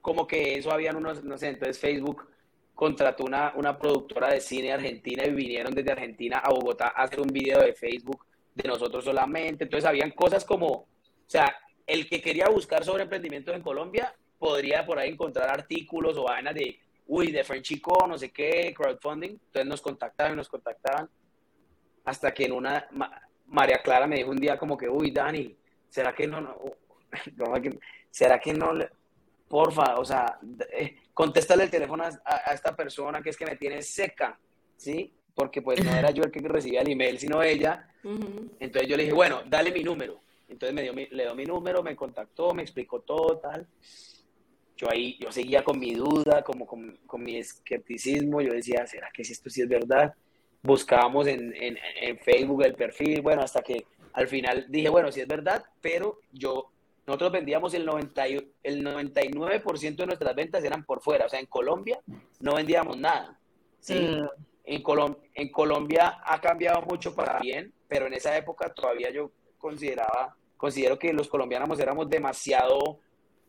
como 0.00 0.26
que 0.26 0.56
eso 0.56 0.72
habían 0.72 0.96
unos, 0.96 1.22
no 1.22 1.38
sé, 1.38 1.48
entonces 1.48 1.78
Facebook 1.78 2.26
contrató 2.74 3.24
una, 3.24 3.52
una 3.54 3.78
productora 3.78 4.30
de 4.32 4.40
cine 4.40 4.72
argentina 4.72 5.24
y 5.24 5.30
vinieron 5.30 5.72
desde 5.72 5.92
Argentina 5.92 6.38
a 6.38 6.50
Bogotá 6.50 6.92
a 6.96 7.04
hacer 7.04 7.20
un 7.20 7.28
video 7.28 7.60
de 7.60 7.72
Facebook 7.74 8.24
de 8.54 8.68
nosotros 8.68 9.04
solamente. 9.04 9.64
Entonces, 9.64 9.88
habían 9.88 10.10
cosas 10.10 10.44
como, 10.44 10.66
o 10.66 10.86
sea, 11.26 11.54
el 11.86 12.08
que 12.08 12.20
quería 12.20 12.48
buscar 12.48 12.84
sobre 12.84 13.04
emprendimientos 13.04 13.54
en 13.54 13.62
Colombia 13.62 14.14
podría 14.38 14.84
por 14.84 14.98
ahí 14.98 15.10
encontrar 15.10 15.48
artículos 15.50 16.16
o 16.16 16.24
vainas 16.24 16.54
de, 16.54 16.80
uy, 17.06 17.32
de 17.32 17.44
Frenchico, 17.44 18.06
no 18.06 18.18
sé 18.18 18.30
qué, 18.30 18.72
crowdfunding. 18.76 19.30
Entonces 19.30 19.66
nos 19.66 19.80
contactaban 19.80 20.36
nos 20.36 20.48
contactaban. 20.48 21.08
Hasta 22.04 22.34
que 22.34 22.44
en 22.44 22.52
una, 22.52 22.88
María 23.46 23.80
Clara 23.82 24.06
me 24.06 24.16
dijo 24.16 24.30
un 24.30 24.36
día 24.36 24.58
como 24.58 24.76
que, 24.76 24.88
uy, 24.88 25.10
Dani, 25.10 25.56
¿será 25.88 26.14
que 26.14 26.26
no, 26.26 26.40
no, 26.40 26.56
será 28.10 28.38
que 28.38 28.52
no, 28.52 28.72
porfa, 29.48 29.96
o 29.98 30.04
sea, 30.04 30.38
eh, 30.72 30.96
contéstale 31.12 31.64
el 31.64 31.70
teléfono 31.70 32.04
a, 32.04 32.52
esta 32.52 32.74
persona 32.74 33.22
que 33.22 33.30
es 33.30 33.36
que 33.36 33.46
me 33.46 33.56
tiene 33.56 33.82
seca, 33.82 34.38
¿sí? 34.76 35.12
Porque 35.34 35.62
pues 35.62 35.84
no 35.84 35.92
era 35.92 36.10
yo 36.10 36.24
el 36.24 36.30
que 36.30 36.40
recibía 36.40 36.80
el 36.80 36.90
email, 36.90 37.18
sino 37.18 37.42
ella. 37.42 37.88
Entonces 38.60 38.88
yo 38.88 38.96
le 38.96 39.04
dije, 39.04 39.14
bueno, 39.14 39.42
dale 39.46 39.72
mi 39.72 39.82
número. 39.82 40.20
Entonces 40.48 40.74
me 40.74 40.82
dio 40.82 40.92
le 40.92 41.22
dio 41.22 41.34
mi 41.34 41.44
número, 41.44 41.82
me 41.82 41.96
contactó, 41.96 42.52
me 42.54 42.62
explicó 42.62 43.00
todo, 43.00 43.38
tal. 43.38 43.66
Yo 44.76 44.90
ahí, 44.90 45.16
yo 45.20 45.30
seguía 45.30 45.62
con 45.62 45.78
mi 45.78 45.94
duda, 45.94 46.42
como 46.42 46.66
con, 46.66 46.98
con 47.06 47.22
mi 47.22 47.36
escepticismo. 47.36 48.40
Yo 48.40 48.52
decía, 48.52 48.86
¿será 48.86 49.08
que 49.12 49.24
si 49.24 49.32
esto 49.32 49.48
sí 49.50 49.62
es 49.62 49.68
verdad? 49.68 50.14
Buscábamos 50.62 51.26
en, 51.26 51.54
en, 51.54 51.78
en 52.00 52.18
Facebook 52.18 52.64
el 52.64 52.74
perfil, 52.74 53.20
bueno, 53.20 53.42
hasta 53.42 53.62
que 53.62 53.86
al 54.14 54.28
final 54.28 54.66
dije, 54.68 54.88
bueno, 54.88 55.12
sí 55.12 55.20
es 55.20 55.28
verdad, 55.28 55.64
pero 55.80 56.20
yo, 56.32 56.70
nosotros 57.06 57.32
vendíamos 57.32 57.74
el, 57.74 57.84
90, 57.84 58.26
el 58.62 58.84
99% 58.84 59.96
de 59.96 60.06
nuestras 60.06 60.34
ventas 60.34 60.64
eran 60.64 60.84
por 60.84 61.02
fuera, 61.02 61.26
o 61.26 61.28
sea, 61.28 61.40
en 61.40 61.46
Colombia 61.46 62.00
no 62.40 62.54
vendíamos 62.54 62.96
nada. 62.96 63.38
Sí, 63.80 63.94
mm. 63.94 64.28
en, 64.64 64.82
Colom 64.82 65.16
en 65.34 65.50
Colombia 65.50 66.20
ha 66.24 66.40
cambiado 66.40 66.82
mucho 66.82 67.14
para 67.14 67.38
bien, 67.40 67.72
pero 67.88 68.06
en 68.06 68.14
esa 68.14 68.36
época 68.36 68.72
todavía 68.72 69.10
yo 69.10 69.32
consideraba, 69.58 70.36
considero 70.56 70.98
que 70.98 71.12
los 71.12 71.28
colombianos 71.28 71.78
éramos 71.80 72.08
demasiado, 72.08 73.00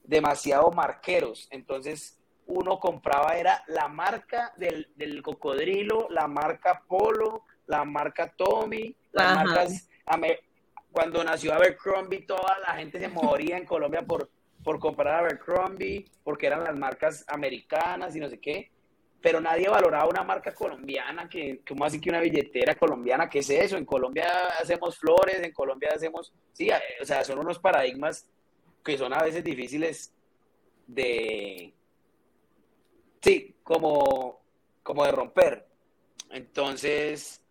demasiado 0.08 0.72
marqueros. 0.72 1.48
Entonces, 1.52 2.20
uno 2.48 2.80
compraba 2.80 3.38
era 3.38 3.64
la 3.68 3.88
marca 3.88 4.54
del, 4.58 4.92
del 4.96 5.22
cocodrilo, 5.22 6.08
la 6.10 6.28
marca 6.28 6.84
Polo, 6.88 7.44
la 7.68 7.84
marca 7.84 8.34
Tommy, 8.36 8.96
las 9.12 9.36
marcas 9.36 9.90
cuando 10.92 11.24
nació 11.24 11.54
Abercrombie, 11.54 12.22
toda 12.22 12.58
la 12.60 12.76
gente 12.76 13.00
se 13.00 13.10
moría 13.10 13.58
en 13.58 13.66
Colombia 13.68 14.04
por, 14.04 14.30
por 14.64 14.80
comprar 14.80 15.16
Abercrombie, 15.16 16.06
porque 16.24 16.48
eran 16.48 16.64
las 16.64 16.76
marcas 16.76 17.26
americanas 17.28 18.16
y 18.16 18.20
no 18.20 18.30
sé 18.30 18.40
qué 18.40 18.72
pero 19.26 19.42
nadie 19.42 19.68
valoraba 19.68 20.08
una 20.08 20.24
marca 20.24 20.54
colombiana, 20.54 21.28
que, 21.28 21.62
como 21.68 21.84
así 21.84 22.00
que 22.00 22.12
una 22.12 22.20
billetera 22.20 22.76
colombiana? 22.76 23.28
¿Qué 23.28 23.40
es 23.40 23.50
eso? 23.50 23.76
En 23.76 23.84
Colombia 23.84 24.28
hacemos 24.62 25.00
flores, 25.00 25.42
en 25.42 25.52
Colombia 25.52 25.90
hacemos, 25.96 26.32
sí, 26.54 26.70
o 27.02 27.06
sea, 27.06 27.24
son 27.24 27.40
unos 27.40 27.58
paradigmas 27.58 28.30
que 28.86 28.98
son 28.98 29.14
a 29.14 29.24
veces 29.24 29.44
difíciles 29.44 30.14
de, 30.88 31.74
sí, 33.22 33.56
como, 33.64 34.42
como 34.84 35.04
de 35.04 35.12
romper. 35.12 35.68
Entonces, 36.32 37.42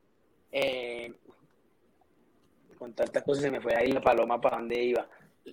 eh, 0.52 1.12
con 2.78 2.94
tantas 2.94 3.22
cosas 3.22 3.44
se 3.44 3.50
me 3.50 3.60
fue 3.60 3.74
ahí 3.74 3.92
la 3.92 4.00
paloma 4.00 4.40
para 4.40 4.58
dónde 4.58 4.82
iba. 4.82 5.06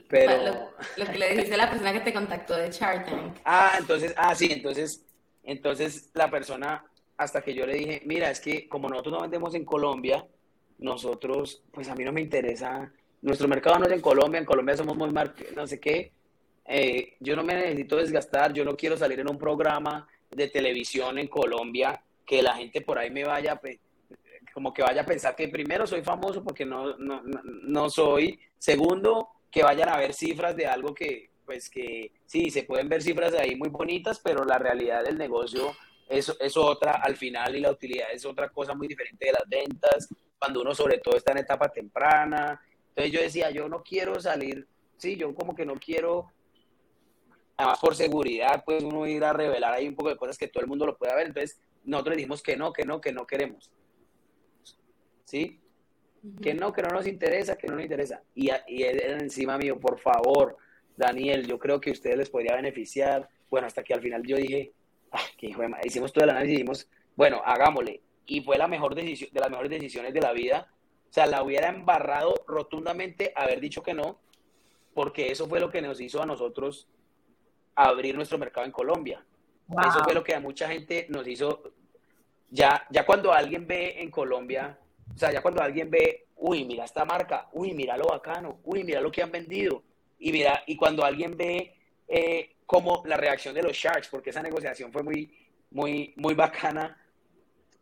Pero... 0.08 0.72
Lo, 0.96 1.06
que 1.06 1.17
le 1.17 1.30
dijiste 1.32 1.56
a 1.56 1.58
la 1.58 1.70
persona 1.70 1.91
que 1.91 2.00
te 2.00 2.13
contactó 2.13 2.56
de 2.56 2.72
Shark 2.72 3.41
Ah, 3.44 3.74
entonces, 3.78 4.13
ah, 4.15 4.34
sí, 4.34 4.50
entonces 4.52 5.06
entonces 5.44 6.10
la 6.13 6.30
persona, 6.30 6.86
hasta 7.17 7.41
que 7.41 7.54
yo 7.54 7.65
le 7.65 7.76
dije, 7.76 8.02
mira, 8.06 8.30
es 8.30 8.39
que 8.39 8.67
como 8.67 8.89
nosotros 8.89 9.13
no 9.13 9.22
vendemos 9.22 9.56
en 9.56 9.65
Colombia, 9.65 10.26
nosotros, 10.78 11.63
pues 11.72 11.89
a 11.89 11.96
mí 11.96 12.04
no 12.04 12.12
me 12.12 12.22
interesa, 12.22 12.91
nuestro 13.21 13.47
mercado 13.47 13.79
no 13.79 13.86
es 13.86 13.91
en 13.91 14.01
Colombia, 14.01 14.39
en 14.39 14.45
Colombia 14.45 14.77
somos 14.77 14.97
muy 14.97 15.10
mar 15.12 15.34
no 15.55 15.67
sé 15.67 15.79
qué, 15.79 16.12
eh, 16.65 17.15
yo 17.19 17.36
no 17.36 17.43
me 17.43 17.55
necesito 17.55 17.97
desgastar, 17.97 18.53
yo 18.53 18.63
no 18.63 18.75
quiero 18.75 18.97
salir 18.97 19.19
en 19.19 19.29
un 19.29 19.38
programa 19.38 20.07
de 20.29 20.47
televisión 20.47 21.17
en 21.17 21.27
Colombia 21.27 22.01
que 22.25 22.41
la 22.41 22.55
gente 22.55 22.81
por 22.81 22.97
ahí 22.97 23.10
me 23.10 23.25
vaya, 23.25 23.60
como 24.53 24.73
que 24.73 24.81
vaya 24.81 25.01
a 25.01 25.05
pensar 25.05 25.36
que 25.36 25.49
primero 25.49 25.86
soy 25.86 26.01
famoso 26.01 26.43
porque 26.43 26.65
no, 26.65 26.97
no, 26.97 27.21
no 27.23 27.89
soy, 27.89 28.39
segundo, 28.57 29.29
que 29.51 29.63
vayan 29.63 29.89
a 29.89 29.97
ver 29.97 30.13
cifras 30.13 30.55
de 30.55 30.65
algo 30.65 30.93
que, 30.93 31.29
pues 31.45 31.69
que 31.69 32.13
sí, 32.25 32.49
se 32.49 32.63
pueden 32.63 32.88
ver 32.88 33.01
cifras 33.01 33.34
de 33.34 33.39
ahí 33.39 33.55
muy 33.55 33.69
bonitas, 33.69 34.19
pero 34.23 34.45
la 34.45 34.57
realidad 34.57 35.03
del 35.03 35.17
negocio 35.17 35.75
es, 36.07 36.34
es 36.39 36.55
otra 36.55 37.01
al 37.03 37.17
final 37.17 37.55
y 37.55 37.60
la 37.60 37.71
utilidad 37.71 38.07
es 38.13 38.25
otra 38.25 38.49
cosa 38.49 38.73
muy 38.73 38.88
diferente 38.88 39.25
de 39.25 39.34
las 39.34 39.47
ventas, 39.47 40.07
cuando 40.39 40.62
uno 40.62 40.73
sobre 40.73 40.99
todo 40.99 41.17
está 41.17 41.34
en 41.34 41.39
etapa 41.39 41.69
temprana. 41.69 42.60
Entonces 42.95 43.12
yo 43.12 43.21
decía, 43.21 43.51
yo 43.51 43.69
no 43.69 43.84
quiero 43.84 44.19
salir, 44.19 44.67
sí, 44.97 45.15
yo 45.15 45.34
como 45.34 45.56
que 45.56 45.65
no 45.65 45.75
quiero, 45.75 46.32
además 47.58 47.80
por 47.80 47.95
seguridad, 47.95 48.63
pues 48.65 48.84
uno 48.84 49.08
ir 49.08 49.23
a 49.23 49.34
revelar 49.34 49.73
ahí 49.73 49.88
un 49.88 49.95
poco 49.95 50.10
de 50.10 50.17
cosas 50.17 50.38
que 50.38 50.47
todo 50.47 50.62
el 50.62 50.69
mundo 50.69 50.86
lo 50.86 50.97
pueda 50.97 51.15
ver. 51.15 51.27
Entonces 51.27 51.62
nosotros 51.84 52.17
dijimos 52.17 52.41
que 52.41 52.56
no, 52.58 52.73
que 52.73 52.86
no, 52.86 52.99
que 53.01 53.13
no 53.13 53.25
queremos. 53.25 53.71
¿Sí? 55.25 55.60
Que 56.41 56.54
no, 56.54 56.71
que 56.71 56.82
no 56.82 56.89
nos 56.89 57.08
interesa, 57.08 57.56
que 57.56 57.67
no 57.67 57.75
nos 57.75 57.84
interesa. 57.84 58.21
Y, 58.36 58.49
y 58.67 58.84
encima 58.84 59.58
mío, 59.58 59.80
por 59.80 59.97
favor, 59.97 60.58
Daniel, 60.95 61.47
yo 61.47 61.58
creo 61.58 61.80
que 61.80 61.89
a 61.89 61.93
ustedes 61.93 62.17
les 62.17 62.30
podría 62.30 62.56
beneficiar. 62.56 63.27
Bueno, 63.49 63.67
hasta 63.67 63.84
que 63.84 63.93
al 63.93 64.01
final 64.01 64.23
yo 64.25 64.38
dije, 64.38 64.73
ah, 65.12 65.23
que 65.38 65.56
hicimos 65.86 66.13
todo 66.13 66.25
el 66.25 66.30
análisis 66.30 66.54
y 66.54 66.58
dijimos, 66.58 66.88
bueno, 67.15 67.41
hagámosle. 67.43 68.01
Y 68.27 68.41
fue 68.41 68.58
la 68.58 68.67
mejor 68.67 68.93
decisión, 68.93 69.32
de 69.34 69.39
las 69.39 69.49
mejores 69.49 69.71
decisiones 69.71 70.13
de 70.13 70.21
la 70.21 70.32
vida. 70.32 70.71
O 71.12 71.13
sea, 71.13 71.26
la 71.26 71.43
hubiera 71.43 71.67
embarrado 71.67 72.34
rotundamente 72.47 73.34
haber 73.36 73.60
dicho 73.60 73.84
que 73.84 73.93
no, 73.93 74.17
porque 74.93 75.30
eso 75.30 75.45
fue 75.45 75.60
lo 75.60 75.69
que 75.69 75.82
nos 75.82 76.00
hizo 76.00 76.24
a 76.24 76.26
nosotros 76.26 76.88
abrir 77.76 78.15
nuestro 78.15 78.38
mercado 78.38 78.65
en 78.65 78.71
Colombia. 78.71 79.21
Eso 79.86 80.02
fue 80.06 80.13
lo 80.13 80.24
que 80.24 80.34
a 80.34 80.39
mucha 80.39 80.69
gente 80.69 81.08
nos 81.10 81.28
hizo, 81.28 81.63
ya, 82.50 82.88
ya 82.89 83.06
cuando 83.06 83.34
alguien 83.34 83.67
ve 83.67 84.02
en 84.02 84.10
Colombia, 84.10 84.80
o 85.13 85.17
sea, 85.17 85.34
ya 85.34 85.41
cuando 85.41 85.62
alguien 85.62 85.91
ve, 85.91 86.28
uy, 86.38 86.63
mira 86.63 86.86
esta 86.86 87.04
marca, 87.04 87.50
uy, 87.52 87.74
mira 87.74 87.97
lo 87.97 88.06
bacano, 88.06 88.60
uy, 88.63 88.86
mira 88.86 89.02
lo 89.02 89.12
que 89.12 89.21
han 89.21 89.32
vendido, 89.32 89.84
y 90.17 90.32
mira, 90.32 90.63
y 90.65 90.78
cuando 90.78 91.04
alguien 91.04 91.36
ve 91.36 91.76
eh, 92.08 92.56
como 92.65 93.04
la 93.06 93.17
reacción 93.17 93.54
de 93.54 93.63
los 93.63 93.74
Sharks, 93.74 94.08
porque 94.08 94.30
esa 94.30 94.41
negociación 94.41 94.93
fue 94.93 95.04
muy, 95.04 95.38
muy, 95.71 96.13
muy 96.15 96.36
bacana, 96.36 97.01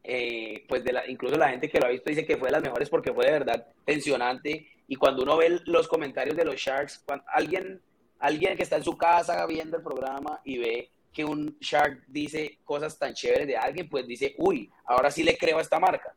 eh, 0.03 0.65
pues 0.67 0.83
de 0.83 0.93
la, 0.93 1.07
incluso 1.07 1.37
la 1.37 1.49
gente 1.49 1.69
que 1.69 1.79
lo 1.79 1.87
ha 1.87 1.89
visto 1.89 2.09
dice 2.09 2.25
que 2.25 2.37
fue 2.37 2.47
de 2.47 2.53
las 2.53 2.63
mejores 2.63 2.89
porque 2.89 3.13
fue 3.13 3.25
de 3.25 3.31
verdad 3.31 3.67
tensionante. 3.85 4.67
Y 4.87 4.95
cuando 4.95 5.23
uno 5.23 5.37
ve 5.37 5.61
los 5.65 5.87
comentarios 5.87 6.35
de 6.35 6.45
los 6.45 6.55
Sharks, 6.55 7.03
cuando 7.05 7.25
alguien, 7.27 7.81
alguien 8.19 8.55
que 8.55 8.63
está 8.63 8.77
en 8.77 8.83
su 8.83 8.97
casa 8.97 9.45
viendo 9.45 9.77
el 9.77 9.83
programa 9.83 10.41
y 10.43 10.57
ve 10.57 10.91
que 11.11 11.25
un 11.25 11.57
Shark 11.59 12.03
dice 12.07 12.59
cosas 12.63 12.97
tan 12.97 13.13
chéveres 13.13 13.47
de 13.47 13.57
alguien, 13.57 13.89
pues 13.89 14.07
dice, 14.07 14.35
uy, 14.37 14.71
ahora 14.85 15.11
sí 15.11 15.23
le 15.23 15.37
creo 15.37 15.57
a 15.57 15.61
esta 15.61 15.79
marca. 15.79 16.13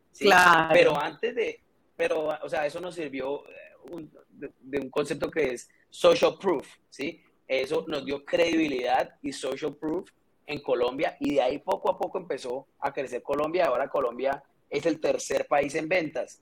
Pero 0.72 0.98
antes 0.98 1.34
de, 1.34 1.60
pero, 1.96 2.28
o 2.42 2.48
sea, 2.48 2.66
eso 2.66 2.80
nos 2.80 2.94
sirvió 2.94 3.44
eh, 3.48 4.08
de, 4.28 4.50
de, 4.60 4.78
un 4.80 4.90
concepto 4.90 5.30
que 5.30 5.54
es 5.54 5.68
social 5.88 6.36
proof, 6.40 6.66
¿sí? 6.88 7.22
Eso 7.46 7.84
nos 7.88 8.04
dio 8.04 8.24
credibilidad 8.24 9.16
y 9.22 9.32
social 9.32 9.74
proof 9.76 10.08
en 10.46 10.60
Colombia 10.60 11.16
y 11.20 11.34
de 11.34 11.42
ahí 11.42 11.58
poco 11.58 11.90
a 11.90 11.98
poco 11.98 12.18
empezó 12.18 12.66
a 12.80 12.92
crecer 12.92 13.22
Colombia. 13.22 13.66
Ahora 13.66 13.88
Colombia 13.88 14.42
es 14.68 14.86
el 14.86 15.00
tercer 15.00 15.46
país 15.46 15.74
en 15.74 15.88
ventas, 15.88 16.40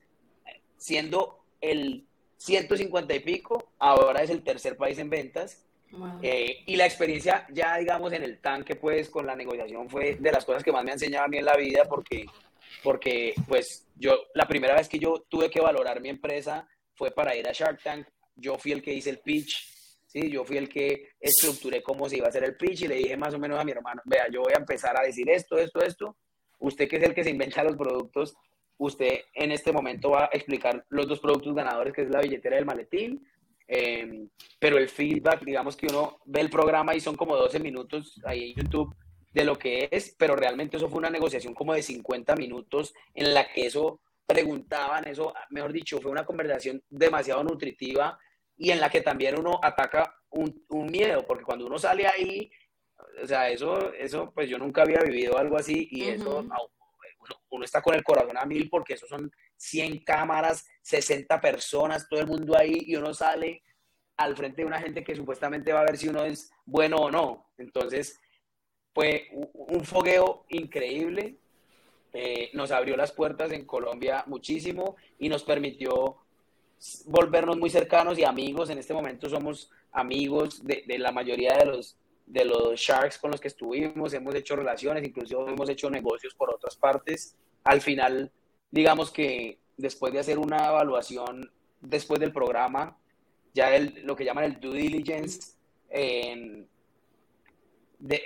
siendo 0.76 1.40
el 1.60 2.06
150 2.36 3.14
y 3.14 3.20
pico, 3.20 3.72
ahora 3.78 4.22
es 4.22 4.30
el 4.30 4.42
tercer 4.42 4.76
país 4.76 4.98
en 4.98 5.10
ventas. 5.10 5.66
Eh, 6.22 6.62
y 6.66 6.76
la 6.76 6.86
experiencia 6.86 7.46
ya, 7.52 7.76
digamos, 7.76 8.12
en 8.12 8.22
el 8.22 8.38
tanque, 8.38 8.76
pues, 8.76 9.10
con 9.10 9.26
la 9.26 9.34
negociación 9.34 9.90
fue 9.90 10.14
de 10.14 10.32
las 10.32 10.44
cosas 10.44 10.62
que 10.62 10.70
más 10.70 10.84
me 10.84 10.90
ha 10.90 10.94
enseñado 10.94 11.24
a 11.24 11.28
mí 11.28 11.38
en 11.38 11.44
la 11.44 11.56
vida, 11.56 11.84
porque, 11.88 12.26
porque, 12.82 13.34
pues, 13.48 13.88
yo, 13.96 14.16
la 14.34 14.46
primera 14.46 14.74
vez 14.74 14.88
que 14.88 15.00
yo 15.00 15.24
tuve 15.28 15.50
que 15.50 15.60
valorar 15.60 16.00
mi 16.00 16.08
empresa 16.08 16.66
fue 16.94 17.10
para 17.10 17.34
ir 17.34 17.46
a 17.48 17.52
Shark 17.52 17.82
Tank. 17.82 18.06
Yo 18.36 18.56
fui 18.56 18.72
el 18.72 18.82
que 18.82 18.94
hice 18.94 19.10
el 19.10 19.18
pitch, 19.18 19.79
¿sí? 20.11 20.29
Yo 20.29 20.44
fui 20.44 20.57
el 20.57 20.68
que 20.68 21.11
estructuré 21.20 21.83
cómo 21.83 22.09
se 22.09 22.16
iba 22.16 22.27
a 22.27 22.31
hacer 22.31 22.42
el 22.44 22.57
pitch 22.57 22.83
y 22.83 22.88
le 22.88 22.96
dije 22.96 23.16
más 23.16 23.33
o 23.33 23.38
menos 23.38 23.59
a 23.59 23.64
mi 23.64 23.70
hermano, 23.70 24.03
vea, 24.05 24.27
yo 24.31 24.42
voy 24.42 24.53
a 24.55 24.59
empezar 24.59 24.99
a 24.99 25.05
decir 25.05 25.29
esto, 25.31 25.57
esto, 25.57 25.81
esto. 25.81 26.16
Usted 26.59 26.88
que 26.88 26.96
es 26.96 27.03
el 27.05 27.14
que 27.14 27.23
se 27.23 27.31
inventa 27.31 27.62
los 27.62 27.77
productos, 27.77 28.35
usted 28.79 29.20
en 29.35 29.53
este 29.53 29.73
momento 29.73 30.11
va 30.11 30.25
a 30.25 30.31
explicar 30.33 30.85
los 30.88 31.07
dos 31.07 31.20
productos 31.20 31.55
ganadores, 31.55 31.94
que 31.94 32.03
es 32.03 32.11
la 32.11 32.20
billetera 32.20 32.57
del 32.57 32.66
maletín, 32.66 33.25
em, 33.68 34.29
pero 34.59 34.79
el 34.79 34.88
feedback, 34.88 35.44
digamos 35.44 35.77
que 35.77 35.87
uno 35.87 36.18
ve 36.25 36.40
el 36.40 36.51
programa 36.51 36.94
y 36.94 37.01
son 37.01 37.14
como 37.14 37.37
12 37.37 37.61
minutos 37.61 38.20
ahí 38.25 38.51
en 38.51 38.64
YouTube 38.64 38.94
de 39.33 39.44
lo 39.44 39.57
que 39.57 39.88
es, 39.92 40.16
pero 40.18 40.35
realmente 40.35 40.77
eso 40.77 40.88
fue 40.88 40.99
una 40.99 41.11
negociación 41.11 41.55
como 41.55 41.73
de 41.73 41.83
50 41.83 42.35
minutos 42.35 42.92
en 43.14 43.33
la 43.33 43.46
que 43.53 43.66
eso 43.66 44.01
preguntaban, 44.27 45.07
eso, 45.07 45.33
mejor 45.51 45.73
dicho, 45.73 46.01
fue 46.01 46.11
una 46.11 46.25
conversación 46.25 46.83
demasiado 46.88 47.44
nutritiva 47.44 48.18
y 48.61 48.70
en 48.70 48.79
la 48.79 48.90
que 48.90 49.01
también 49.01 49.38
uno 49.38 49.59
ataca 49.62 50.14
un, 50.29 50.66
un, 50.68 50.87
miedo, 50.87 51.27
porque 51.27 51.44
cuando 51.44 51.64
uno 51.64 51.79
sale 51.79 52.07
ahí, 52.07 52.53
o 53.23 53.27
sea, 53.27 53.49
eso, 53.49 53.90
eso, 53.94 54.31
pues 54.35 54.51
yo 54.51 54.59
nunca 54.59 54.83
había 54.83 55.01
vivido 55.01 55.38
algo 55.38 55.57
así 55.57 55.88
y 55.90 56.11
eso, 56.11 56.44
uno, 57.49 57.64
está 57.64 57.81
con 57.81 57.94
el 57.94 58.05
corazón 58.05 58.37
a 58.37 58.44
mil 58.44 58.68
porque 58.68 58.94
eso 58.94 59.07
son 59.07 59.33
100 59.57 60.05
cámaras, 60.05 60.68
60 60.83 61.40
personas, 61.40 62.07
todo 62.07 62.20
el 62.20 62.27
mundo 62.27 62.55
ahí 62.55 62.85
y 62.87 62.96
uno 62.96 63.14
sale 63.14 63.62
al 64.18 64.37
frente 64.37 64.61
de 64.61 64.68
una 64.68 64.79
gente 64.79 65.03
que 65.03 65.16
supuestamente 65.16 65.73
va 65.73 65.81
a 65.81 65.85
ver 65.85 65.96
si 65.96 66.09
uno 66.09 66.23
es 66.23 66.53
bueno 66.66 66.99
o 66.99 67.11
no. 67.11 67.53
Entonces, 67.57 68.20
fue 68.92 69.31
un 69.55 69.87
fogueo 69.87 70.44
increíble, 70.51 71.38
eh, 72.12 72.51
nos 72.53 72.73
abrió 72.73 72.94
las 72.94 73.12
puertas 73.12 73.53
en 73.53 73.64
Colombia 73.64 74.23
muchísimo 74.27 74.96
y 75.18 75.31
nos 75.31 75.44
permitió 75.44 76.18
volvernos 77.06 77.58
muy 77.58 77.70
cercanos 77.70 78.18
y 78.18 78.24
amigos. 78.24 78.70
En 78.70 78.78
este 78.78 78.94
momento 78.94 79.28
somos 79.28 79.70
amigos 79.92 80.64
de, 80.64 80.84
la 80.98 81.12
mayoría 81.12 81.56
de 81.56 81.66
los, 81.66 81.96
de 82.26 82.44
los 82.44 82.78
Sharks 82.80 83.18
con 83.18 83.30
los 83.30 83.40
que 83.40 83.48
estuvimos, 83.48 84.14
hemos 84.14 84.34
hecho 84.34 84.56
relaciones, 84.56 85.04
incluso 85.04 85.48
hemos 85.48 85.68
hecho 85.68 85.90
negocios 85.90 86.34
por 86.34 86.54
otras 86.54 86.76
partes. 86.76 87.36
Al 87.64 87.80
final, 87.80 88.30
digamos 88.70 89.10
que 89.10 89.58
después 89.76 90.12
de 90.12 90.20
hacer 90.20 90.38
una 90.38 90.68
evaluación 90.68 91.50
después 91.80 92.20
del 92.20 92.32
programa, 92.32 92.96
ya 93.52 93.74
el, 93.74 94.02
lo 94.04 94.14
que 94.14 94.24
llaman 94.24 94.44
el 94.44 94.60
due 94.60 94.76
diligence, 94.76 95.54
en 95.88 96.68
de, 98.00 98.22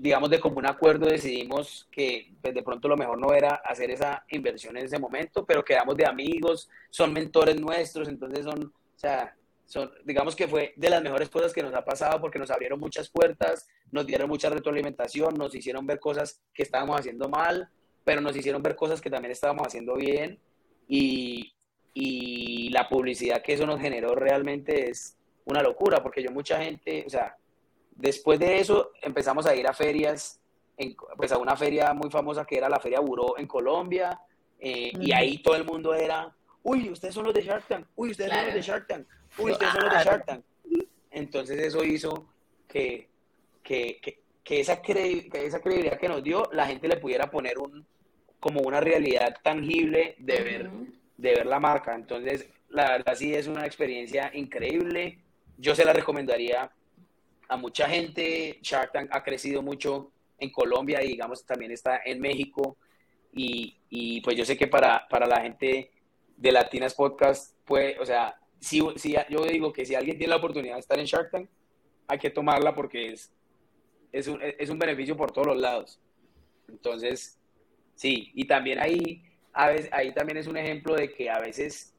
digamos, 0.00 0.30
de 0.30 0.40
común 0.40 0.66
acuerdo 0.66 1.06
decidimos 1.06 1.88
que 1.90 2.32
pues, 2.40 2.54
de 2.54 2.62
pronto 2.62 2.88
lo 2.88 2.96
mejor 2.96 3.18
no 3.18 3.34
era 3.34 3.56
hacer 3.56 3.90
esa 3.90 4.24
inversión 4.30 4.76
en 4.76 4.86
ese 4.86 4.98
momento, 4.98 5.44
pero 5.44 5.64
quedamos 5.64 5.96
de 5.96 6.06
amigos, 6.06 6.70
son 6.90 7.12
mentores 7.12 7.60
nuestros, 7.60 8.08
entonces 8.08 8.44
son, 8.44 8.64
o 8.64 8.98
sea, 8.98 9.34
son, 9.66 9.90
digamos 10.04 10.36
que 10.36 10.46
fue 10.46 10.72
de 10.76 10.90
las 10.90 11.02
mejores 11.02 11.28
cosas 11.28 11.52
que 11.52 11.62
nos 11.62 11.74
ha 11.74 11.84
pasado 11.84 12.20
porque 12.20 12.38
nos 12.38 12.52
abrieron 12.52 12.78
muchas 12.78 13.08
puertas, 13.08 13.68
nos 13.90 14.06
dieron 14.06 14.28
mucha 14.28 14.48
retroalimentación, 14.48 15.34
nos 15.34 15.54
hicieron 15.54 15.86
ver 15.86 15.98
cosas 15.98 16.40
que 16.54 16.62
estábamos 16.62 17.00
haciendo 17.00 17.28
mal, 17.28 17.68
pero 18.04 18.20
nos 18.20 18.36
hicieron 18.36 18.62
ver 18.62 18.76
cosas 18.76 19.00
que 19.00 19.10
también 19.10 19.32
estábamos 19.32 19.66
haciendo 19.66 19.96
bien 19.96 20.38
y, 20.86 21.52
y 21.92 22.68
la 22.70 22.88
publicidad 22.88 23.42
que 23.42 23.54
eso 23.54 23.66
nos 23.66 23.80
generó 23.80 24.14
realmente 24.14 24.88
es 24.88 25.18
una 25.44 25.62
locura 25.62 26.00
porque 26.00 26.22
yo 26.22 26.30
mucha 26.30 26.62
gente, 26.62 27.02
o 27.04 27.10
sea, 27.10 27.36
Después 27.96 28.38
de 28.38 28.58
eso 28.58 28.92
empezamos 29.02 29.46
a 29.46 29.54
ir 29.56 29.66
a 29.66 29.72
ferias, 29.72 30.40
pues 31.16 31.32
a 31.32 31.38
una 31.38 31.56
feria 31.56 31.92
muy 31.94 32.10
famosa 32.10 32.44
que 32.44 32.58
era 32.58 32.68
la 32.68 32.78
Feria 32.78 33.00
Buró 33.00 33.38
en 33.38 33.46
Colombia, 33.46 34.20
eh, 34.58 34.92
y 35.00 35.12
ahí 35.12 35.38
todo 35.38 35.56
el 35.56 35.64
mundo 35.64 35.94
era, 35.94 36.34
uy, 36.62 36.90
ustedes 36.90 37.14
son 37.14 37.24
los 37.24 37.34
de 37.34 37.42
Shark 37.42 37.66
Tank, 37.66 37.86
uy, 37.96 38.10
ustedes 38.10 38.30
son 38.32 38.44
los 38.44 38.54
de 38.54 38.62
Shark 38.62 38.86
Tank, 38.86 39.06
uy, 39.38 39.52
ustedes 39.52 39.72
son 39.72 39.82
los 39.82 39.92
de 39.92 40.04
Shark 40.04 40.26
Tank. 40.26 40.44
Entonces 41.10 41.58
eso 41.58 41.82
hizo 41.82 42.28
que, 42.68 43.08
que, 43.62 43.98
que, 44.44 44.60
esa, 44.60 44.82
que 44.82 45.30
esa 45.32 45.60
credibilidad 45.60 45.98
que 45.98 46.08
nos 46.08 46.22
dio, 46.22 46.48
la 46.52 46.66
gente 46.66 46.88
le 46.88 46.98
pudiera 46.98 47.30
poner 47.30 47.58
un, 47.58 47.86
como 48.38 48.60
una 48.60 48.80
realidad 48.80 49.38
tangible 49.42 50.14
de 50.18 50.42
ver, 50.42 50.70
de 51.16 51.34
ver 51.34 51.46
la 51.46 51.58
marca. 51.58 51.94
Entonces, 51.94 52.48
la 52.68 52.90
verdad 52.90 53.14
sí 53.14 53.34
es 53.34 53.46
una 53.46 53.64
experiencia 53.64 54.30
increíble. 54.34 55.18
Yo 55.56 55.74
se 55.74 55.84
la 55.84 55.92
recomendaría 55.92 56.70
a 57.48 57.56
mucha 57.56 57.88
gente. 57.88 58.58
Shark 58.62 58.92
Tank 58.92 59.10
ha 59.12 59.22
crecido 59.22 59.62
mucho 59.62 60.12
en 60.38 60.50
Colombia 60.50 61.02
y 61.02 61.08
digamos 61.08 61.44
también 61.44 61.72
está 61.72 62.00
en 62.04 62.20
México. 62.20 62.76
Y, 63.32 63.76
y 63.90 64.20
pues 64.22 64.36
yo 64.36 64.44
sé 64.44 64.56
que 64.56 64.66
para, 64.66 65.06
para 65.08 65.26
la 65.26 65.40
gente 65.40 65.90
de 66.36 66.52
Latinas 66.52 66.94
Podcast, 66.94 67.54
pues, 67.64 67.98
o 68.00 68.06
sea, 68.06 68.38
si, 68.60 68.80
si, 68.96 69.14
yo 69.28 69.44
digo 69.44 69.72
que 69.72 69.84
si 69.84 69.94
alguien 69.94 70.16
tiene 70.16 70.30
la 70.30 70.36
oportunidad 70.36 70.74
de 70.74 70.80
estar 70.80 70.98
en 70.98 71.06
Shark 71.06 71.30
Tank, 71.30 71.48
hay 72.08 72.18
que 72.18 72.30
tomarla 72.30 72.74
porque 72.74 73.12
es, 73.12 73.32
es, 74.12 74.28
un, 74.28 74.40
es 74.42 74.70
un 74.70 74.78
beneficio 74.78 75.16
por 75.16 75.32
todos 75.32 75.48
los 75.48 75.60
lados. 75.60 76.00
Entonces, 76.68 77.38
sí, 77.94 78.30
y 78.34 78.46
también 78.46 78.78
ahí, 78.78 79.22
a 79.52 79.68
veces, 79.68 79.88
ahí 79.92 80.12
también 80.12 80.38
es 80.38 80.46
un 80.46 80.56
ejemplo 80.56 80.94
de 80.94 81.12
que 81.12 81.30
a 81.30 81.38
veces, 81.38 81.94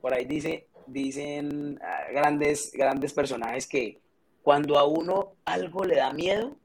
por 0.00 0.14
ahí 0.14 0.24
dice, 0.24 0.68
dicen 0.86 1.78
ah, 1.82 2.06
grandes, 2.12 2.72
grandes 2.72 3.12
personajes 3.12 3.66
que, 3.66 3.98
cuando 4.42 4.78
a 4.78 4.84
uno 4.84 5.36
algo 5.44 5.84
le 5.84 5.96
da 5.96 6.12
miedo, 6.12 6.56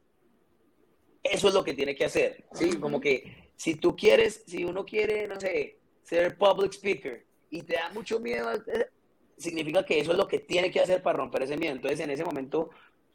eso 1.23 1.47
es 1.47 1.53
lo 1.53 1.63
que 1.63 1.73
tiene 1.73 1.95
que 1.95 2.05
hacer, 2.05 2.45
¿sí? 2.53 2.77
Como 2.77 3.01
que 3.01 3.49
si 3.55 3.75
tú 3.75 3.95
quieres, 3.95 4.43
si 4.45 4.63
uno 4.63 4.85
quiere, 4.85 5.27
no 5.27 5.39
sé, 5.39 5.79
ser 6.03 6.37
public 6.37 6.73
speaker 6.73 7.25
y 7.49 7.61
te 7.63 7.73
da 7.73 7.89
mucho 7.89 8.19
miedo, 8.19 8.51
eh, 8.53 8.89
significa 9.37 9.83
que 9.83 9.99
eso 9.99 10.11
es 10.11 10.17
lo 10.17 10.27
que 10.27 10.39
tiene 10.39 10.71
que 10.71 10.79
hacer 10.79 11.01
para 11.01 11.17
romper 11.17 11.43
ese 11.43 11.57
miedo. 11.57 11.73
Entonces, 11.73 11.99
en 11.99 12.11
ese 12.11 12.23
momento, 12.23 12.69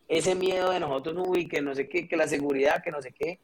ese 0.09 0.35
miedo 0.35 0.71
de 0.71 0.81
nosotros, 0.81 1.17
uy, 1.29 1.47
que 1.47 1.63
no 1.63 1.75
sé 1.75 1.89
qué, 1.89 2.09
que 2.09 2.17
la 2.17 2.27
seguridad, 2.27 2.83
que 2.83 2.91
no 2.91 3.01
sé 3.01 3.13
qué, 3.13 3.39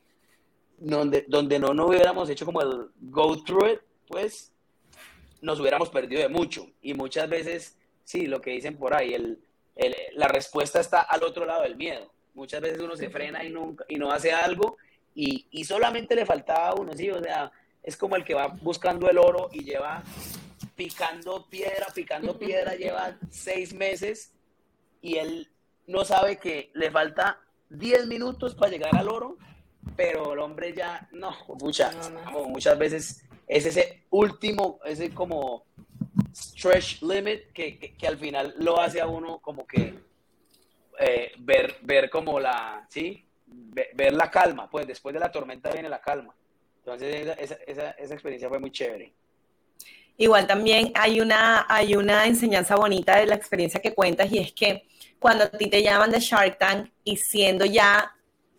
donde, 0.79 1.25
donde 1.29 1.59
no 1.59 1.73
nos 1.73 1.89
hubiéramos 1.89 2.29
hecho 2.29 2.45
como 2.45 2.61
el 2.61 2.91
go 3.01 3.43
through 3.43 3.73
it, 3.73 3.81
pues 4.09 4.53
nos 5.41 5.61
hubiéramos 5.61 5.91
perdido 5.91 6.23
de 6.23 6.29
mucho. 6.29 6.69
Y 6.83 6.95
muchas 6.95 7.29
veces, 7.29 7.79
sí, 8.05 8.27
lo 8.27 8.41
que 8.41 8.51
dicen 8.51 8.77
por 8.77 8.95
ahí, 8.95 9.15
el, 9.15 9.39
la 10.15 10.29
respuesta 10.29 10.81
está 10.81 11.01
al 11.01 11.23
otro 11.23 11.45
lado 11.45 11.63
del 11.63 11.77
miedo. 11.77 12.13
Muchas 12.35 12.61
veces 12.61 12.81
uno 12.81 12.97
se 12.97 13.11
frena 13.11 13.45
y, 13.45 13.51
nunca, 13.51 13.85
y 13.89 13.97
no 13.97 14.11
hace 14.11 14.33
algo 14.33 14.77
y, 15.15 15.47
y, 15.51 15.65
solamente 15.65 16.15
le 16.15 16.27
faltaba 16.27 16.69
a 16.69 16.75
uno, 16.75 16.93
sí, 16.93 17.11
o 17.11 17.23
sea, 17.23 17.51
es 17.83 17.97
como 17.97 18.17
el 18.17 18.25
que 18.25 18.35
va 18.35 18.49
buscando 18.49 19.09
el 19.09 19.17
oro 19.17 19.49
y 19.53 19.65
lleva 19.65 20.03
picando 20.75 21.47
piedra, 21.49 21.87
picando 21.95 22.39
piedra, 22.39 22.75
lleva 22.75 23.17
seis 23.31 23.73
meses 23.73 24.33
y 25.01 25.17
él 25.17 25.49
no 25.87 26.05
sabe 26.05 26.39
que 26.39 26.71
le 26.75 26.91
falta 26.91 27.41
10 27.71 28.07
minutos 28.07 28.55
para 28.55 28.71
llegar 28.71 28.95
al 28.97 29.09
oro, 29.09 29.37
pero 29.97 30.35
el 30.35 30.41
hombre 30.41 30.75
ya, 30.75 31.09
no, 31.13 31.35
muchas, 31.61 31.97
muchas 32.49 32.79
veces 32.79 33.25
es 33.47 33.67
ese 33.67 34.05
último, 34.11 34.81
ese 34.85 35.13
como 35.15 35.65
stretch 36.37 37.03
limit 37.03 37.53
que, 37.53 37.79
que, 37.79 38.07
al 38.07 38.19
final 38.19 38.55
lo 38.59 38.79
hace 38.79 39.01
a 39.01 39.07
uno 39.07 39.39
como 39.39 39.67
que 39.67 39.95
eh, 40.99 41.33
ver, 41.39 41.79
ver 41.83 42.11
como 42.11 42.39
la, 42.39 42.87
¿sí? 42.91 43.25
ver 43.47 44.13
la 44.13 44.31
calma, 44.31 44.69
pues 44.71 44.87
después 44.87 45.15
de 45.15 45.21
la 45.21 45.31
tormenta 45.31 45.71
viene 45.71 45.89
la 45.89 46.01
calma. 46.01 46.35
Entonces 46.79 47.27
esa, 47.27 47.61
esa, 47.65 47.91
esa 47.93 48.15
experiencia 48.15 48.49
fue 48.49 48.59
muy 48.59 48.71
chévere. 48.71 49.13
Igual 50.19 50.47
también 50.47 50.93
hay 50.95 51.21
una, 51.21 51.67
hay 51.69 51.95
una 51.95 52.27
enseñanza 52.27 52.77
bonita 52.77 53.17
de 53.17 53.27
la 53.27 53.35
experiencia 53.35 53.81
que 53.81 53.95
cuentas 53.95 54.31
y 54.33 54.39
es 54.39 54.53
que 54.53 54.87
cuando 55.19 55.45
a 55.45 55.51
ti 55.51 55.69
te 55.69 55.83
llaman 55.83 56.11
de 56.11 56.21
Shark 56.21 56.59
Tank 56.59 56.91
y 57.05 57.17
siendo 57.17 57.67
ya 57.67 58.16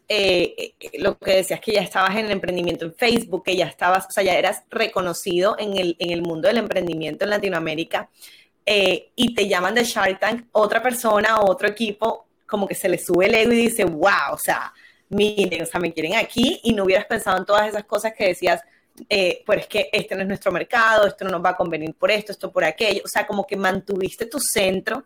eh, 0.09 0.73
eh, 0.79 0.89
lo 0.99 1.17
que 1.17 1.35
decías 1.35 1.59
que 1.59 1.73
ya 1.73 1.81
estabas 1.81 2.11
en 2.11 2.25
el 2.25 2.31
emprendimiento 2.31 2.85
en 2.85 2.95
Facebook, 2.95 3.43
que 3.43 3.57
ya 3.57 3.65
estabas, 3.65 4.05
o 4.07 4.11
sea, 4.11 4.23
ya 4.23 4.35
eras 4.35 4.63
reconocido 4.69 5.55
en 5.59 5.77
el, 5.77 5.97
en 5.99 6.11
el 6.11 6.21
mundo 6.21 6.47
del 6.47 6.57
emprendimiento 6.57 7.25
en 7.25 7.31
Latinoamérica 7.31 8.09
eh, 8.65 9.11
y 9.15 9.33
te 9.33 9.47
llaman 9.47 9.75
de 9.75 9.83
Shark 9.83 10.19
Tank, 10.19 10.47
otra 10.53 10.81
persona, 10.81 11.41
otro 11.41 11.67
equipo, 11.67 12.27
como 12.45 12.67
que 12.67 12.75
se 12.75 12.87
le 12.87 12.97
sube 12.97 13.25
el 13.25 13.35
ego 13.35 13.51
y 13.51 13.57
dice, 13.57 13.83
wow, 13.83 14.33
o 14.33 14.37
sea, 14.37 14.73
miren, 15.09 15.63
o 15.63 15.65
sea, 15.65 15.79
me 15.79 15.91
quieren 15.93 16.15
aquí 16.15 16.61
y 16.63 16.73
no 16.73 16.85
hubieras 16.85 17.05
pensado 17.05 17.37
en 17.37 17.45
todas 17.45 17.67
esas 17.67 17.83
cosas 17.83 18.13
que 18.13 18.27
decías, 18.27 18.61
eh, 19.09 19.43
pues 19.45 19.59
es 19.59 19.67
que 19.67 19.89
este 19.91 20.15
no 20.15 20.21
es 20.21 20.27
nuestro 20.27 20.53
mercado, 20.53 21.05
esto 21.05 21.25
no 21.25 21.31
nos 21.31 21.43
va 21.43 21.49
a 21.49 21.57
convenir 21.57 21.93
por 21.95 22.11
esto, 22.11 22.31
esto 22.31 22.51
por 22.51 22.63
aquello, 22.63 23.01
o 23.03 23.07
sea, 23.09 23.27
como 23.27 23.45
que 23.45 23.57
mantuviste 23.57 24.25
tu 24.25 24.39
centro 24.39 25.05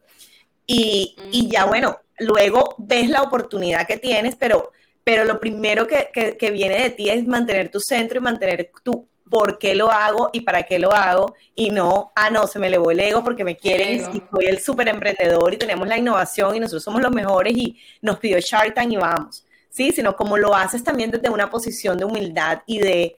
y, 0.65 1.15
y 1.31 1.49
ya 1.49 1.65
bueno, 1.65 1.99
luego 2.19 2.75
ves 2.77 3.09
la 3.09 3.23
oportunidad 3.23 3.87
que 3.87 3.97
tienes, 3.97 4.35
pero, 4.35 4.71
pero 5.03 5.25
lo 5.25 5.39
primero 5.39 5.87
que, 5.87 6.09
que, 6.13 6.37
que, 6.37 6.51
viene 6.51 6.81
de 6.81 6.89
ti 6.91 7.09
es 7.09 7.25
mantener 7.25 7.69
tu 7.69 7.79
centro 7.79 8.19
y 8.19 8.21
mantener 8.21 8.71
tu 8.83 9.07
por 9.31 9.57
qué 9.57 9.73
lo 9.73 9.89
hago 9.89 10.29
y 10.33 10.41
para 10.41 10.63
qué 10.63 10.77
lo 10.77 10.91
hago 10.91 11.33
y 11.55 11.69
no, 11.69 12.11
ah, 12.15 12.29
no, 12.29 12.45
se 12.47 12.59
me 12.59 12.67
elevó 12.67 12.91
el 12.91 12.99
ego 12.99 13.23
porque 13.23 13.45
me 13.45 13.55
quieren 13.55 14.01
y 14.13 14.21
soy 14.29 14.45
el 14.45 14.59
súper 14.59 14.89
emprendedor 14.89 15.53
y 15.53 15.57
tenemos 15.57 15.87
la 15.87 15.97
innovación 15.97 16.55
y 16.55 16.59
nosotros 16.59 16.83
somos 16.83 17.01
los 17.01 17.11
mejores 17.11 17.55
y 17.55 17.79
nos 18.01 18.19
pidió 18.19 18.37
Shark 18.39 18.73
Tank 18.73 18.91
y 18.91 18.97
vamos, 18.97 19.45
¿sí? 19.69 19.93
Sino 19.93 20.17
como 20.17 20.37
lo 20.37 20.53
haces 20.53 20.83
también 20.83 21.11
desde 21.11 21.29
una 21.29 21.49
posición 21.49 21.97
de 21.97 22.03
humildad 22.03 22.61
y 22.67 22.79
de 22.79 23.15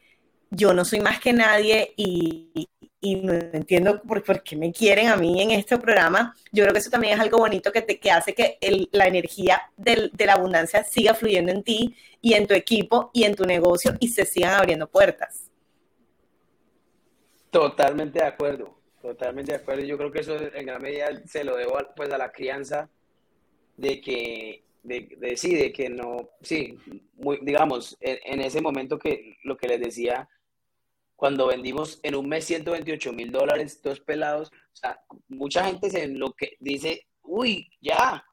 yo 0.51 0.71
no 0.71 0.85
soy 0.85 0.99
más 0.99 1.19
que 1.19 1.33
nadie 1.33 1.93
y, 1.97 2.69
y 3.03 3.17
no 3.17 3.33
entiendo 3.33 4.01
por, 4.01 4.23
qué 4.43 4.55
me 4.55 4.71
quieren 4.71 5.07
a 5.07 5.17
mí 5.17 5.41
en 5.41 5.51
este 5.51 5.77
programa. 5.77 6.33
Yo 6.53 6.63
creo 6.63 6.73
que 6.73 6.79
eso 6.79 6.89
también 6.89 7.15
es 7.15 7.19
algo 7.19 7.37
bonito 7.37 7.71
que, 7.71 7.81
te, 7.81 7.99
que 7.99 8.09
hace 8.09 8.33
que 8.33 8.57
la 8.91 9.07
energía 9.07 9.61
de 9.75 10.09
la 10.25 10.33
abundancia 10.33 10.83
siga 10.85 11.13
fluyendo 11.13 11.51
en 11.51 11.63
ti 11.63 11.95
y 12.21 12.33
en 12.33 12.47
tu 12.47 12.53
equipo 12.53 13.11
y 13.13 13.25
en 13.25 13.35
tu 13.35 13.43
negocio 13.43 13.93
y 13.99 14.07
se 14.07 14.25
sigan 14.25 14.53
abriendo 14.53 14.89
puertas. 14.89 15.51
Totalmente 17.51 18.19
de 18.19 18.25
acuerdo, 18.25 18.79
totalmente 19.01 19.51
de 19.51 19.57
acuerdo. 19.57 19.83
Yo 19.83 19.97
creo 19.97 20.11
que 20.11 20.21
eso 20.21 20.37
en 20.37 20.65
gran 20.65 20.81
medida 20.81 21.07
se 21.25 21.43
lo 21.43 21.57
debo 21.57 21.77
pues 21.95 22.09
a 22.11 22.17
la 22.17 22.31
crianza 22.31 22.89
de 23.75 23.99
que 23.99 24.63
de, 24.83 25.35
sí, 25.37 25.55
de 25.55 25.71
que 25.71 25.89
no, 25.89 26.29
sí, 26.41 26.77
digamos, 27.41 27.97
en, 28.01 28.41
ese 28.41 28.61
momento 28.61 28.99
que 28.99 29.37
lo 29.43 29.57
que 29.57 29.67
les 29.67 29.79
decía, 29.79 30.29
cuando 31.15 31.47
vendimos 31.47 31.99
en 32.04 32.15
un 32.15 32.28
mes 32.28 32.45
128 32.45 33.13
mil 33.13 33.32
dólares, 33.32 33.82
dos 33.82 33.99
pelados, 33.99 34.52
o 34.52 34.76
sea, 34.76 34.99
mucha 35.28 35.63
gente 35.65 35.89
se 35.89 36.08
lo 36.08 36.34
que 36.34 36.58
dice, 36.60 37.08
uy, 37.21 37.69
ya, 37.82 38.26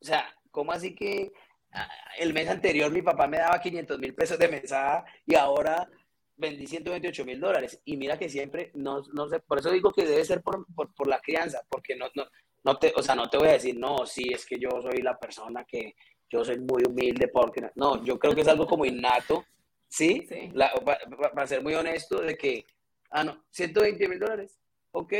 o 0.00 0.04
sea, 0.04 0.32
¿cómo 0.50 0.72
así 0.72 0.94
que 0.94 1.32
ah, 1.72 1.88
el 2.18 2.32
mes 2.32 2.48
anterior 2.48 2.90
mi 2.90 3.02
papá 3.02 3.26
me 3.26 3.38
daba 3.38 3.60
500 3.60 3.98
mil 3.98 4.14
pesos 4.14 4.38
de 4.38 4.48
mesada 4.48 5.04
y 5.26 5.34
ahora 5.34 5.88
vendí 6.36 6.66
128 6.66 7.24
mil 7.24 7.40
dólares? 7.40 7.80
Y 7.84 7.96
mira 7.96 8.18
que 8.18 8.28
siempre, 8.28 8.70
no, 8.74 9.02
no 9.12 9.28
sé, 9.28 9.40
por 9.40 9.58
eso 9.58 9.70
digo 9.70 9.92
que 9.92 10.04
debe 10.04 10.24
ser 10.24 10.42
por, 10.42 10.66
por, 10.74 10.94
por 10.94 11.08
la 11.08 11.20
crianza, 11.20 11.62
porque 11.68 11.96
no, 11.96 12.06
no, 12.14 12.24
no 12.64 12.78
te, 12.78 12.92
o 12.96 13.02
sea, 13.02 13.14
no 13.14 13.28
te 13.28 13.38
voy 13.38 13.48
a 13.48 13.52
decir, 13.52 13.76
no, 13.76 14.06
sí, 14.06 14.30
es 14.32 14.46
que 14.46 14.58
yo 14.58 14.70
soy 14.82 15.02
la 15.02 15.18
persona 15.18 15.64
que 15.64 15.94
yo 16.30 16.44
soy 16.44 16.58
muy 16.58 16.82
humilde 16.86 17.28
porque 17.28 17.70
no, 17.74 18.04
yo 18.04 18.18
creo 18.18 18.34
que 18.34 18.42
es 18.42 18.48
algo 18.48 18.66
como 18.66 18.84
innato, 18.84 19.44
¿sí? 19.88 20.26
sí. 20.28 20.52
para 21.34 21.46
ser 21.46 21.62
muy 21.62 21.74
honesto, 21.74 22.20
de 22.20 22.36
que, 22.36 22.64
ah, 23.10 23.24
no, 23.24 23.44
120 23.50 24.08
mil 24.08 24.18
dólares, 24.18 24.58
ok, 24.92 25.12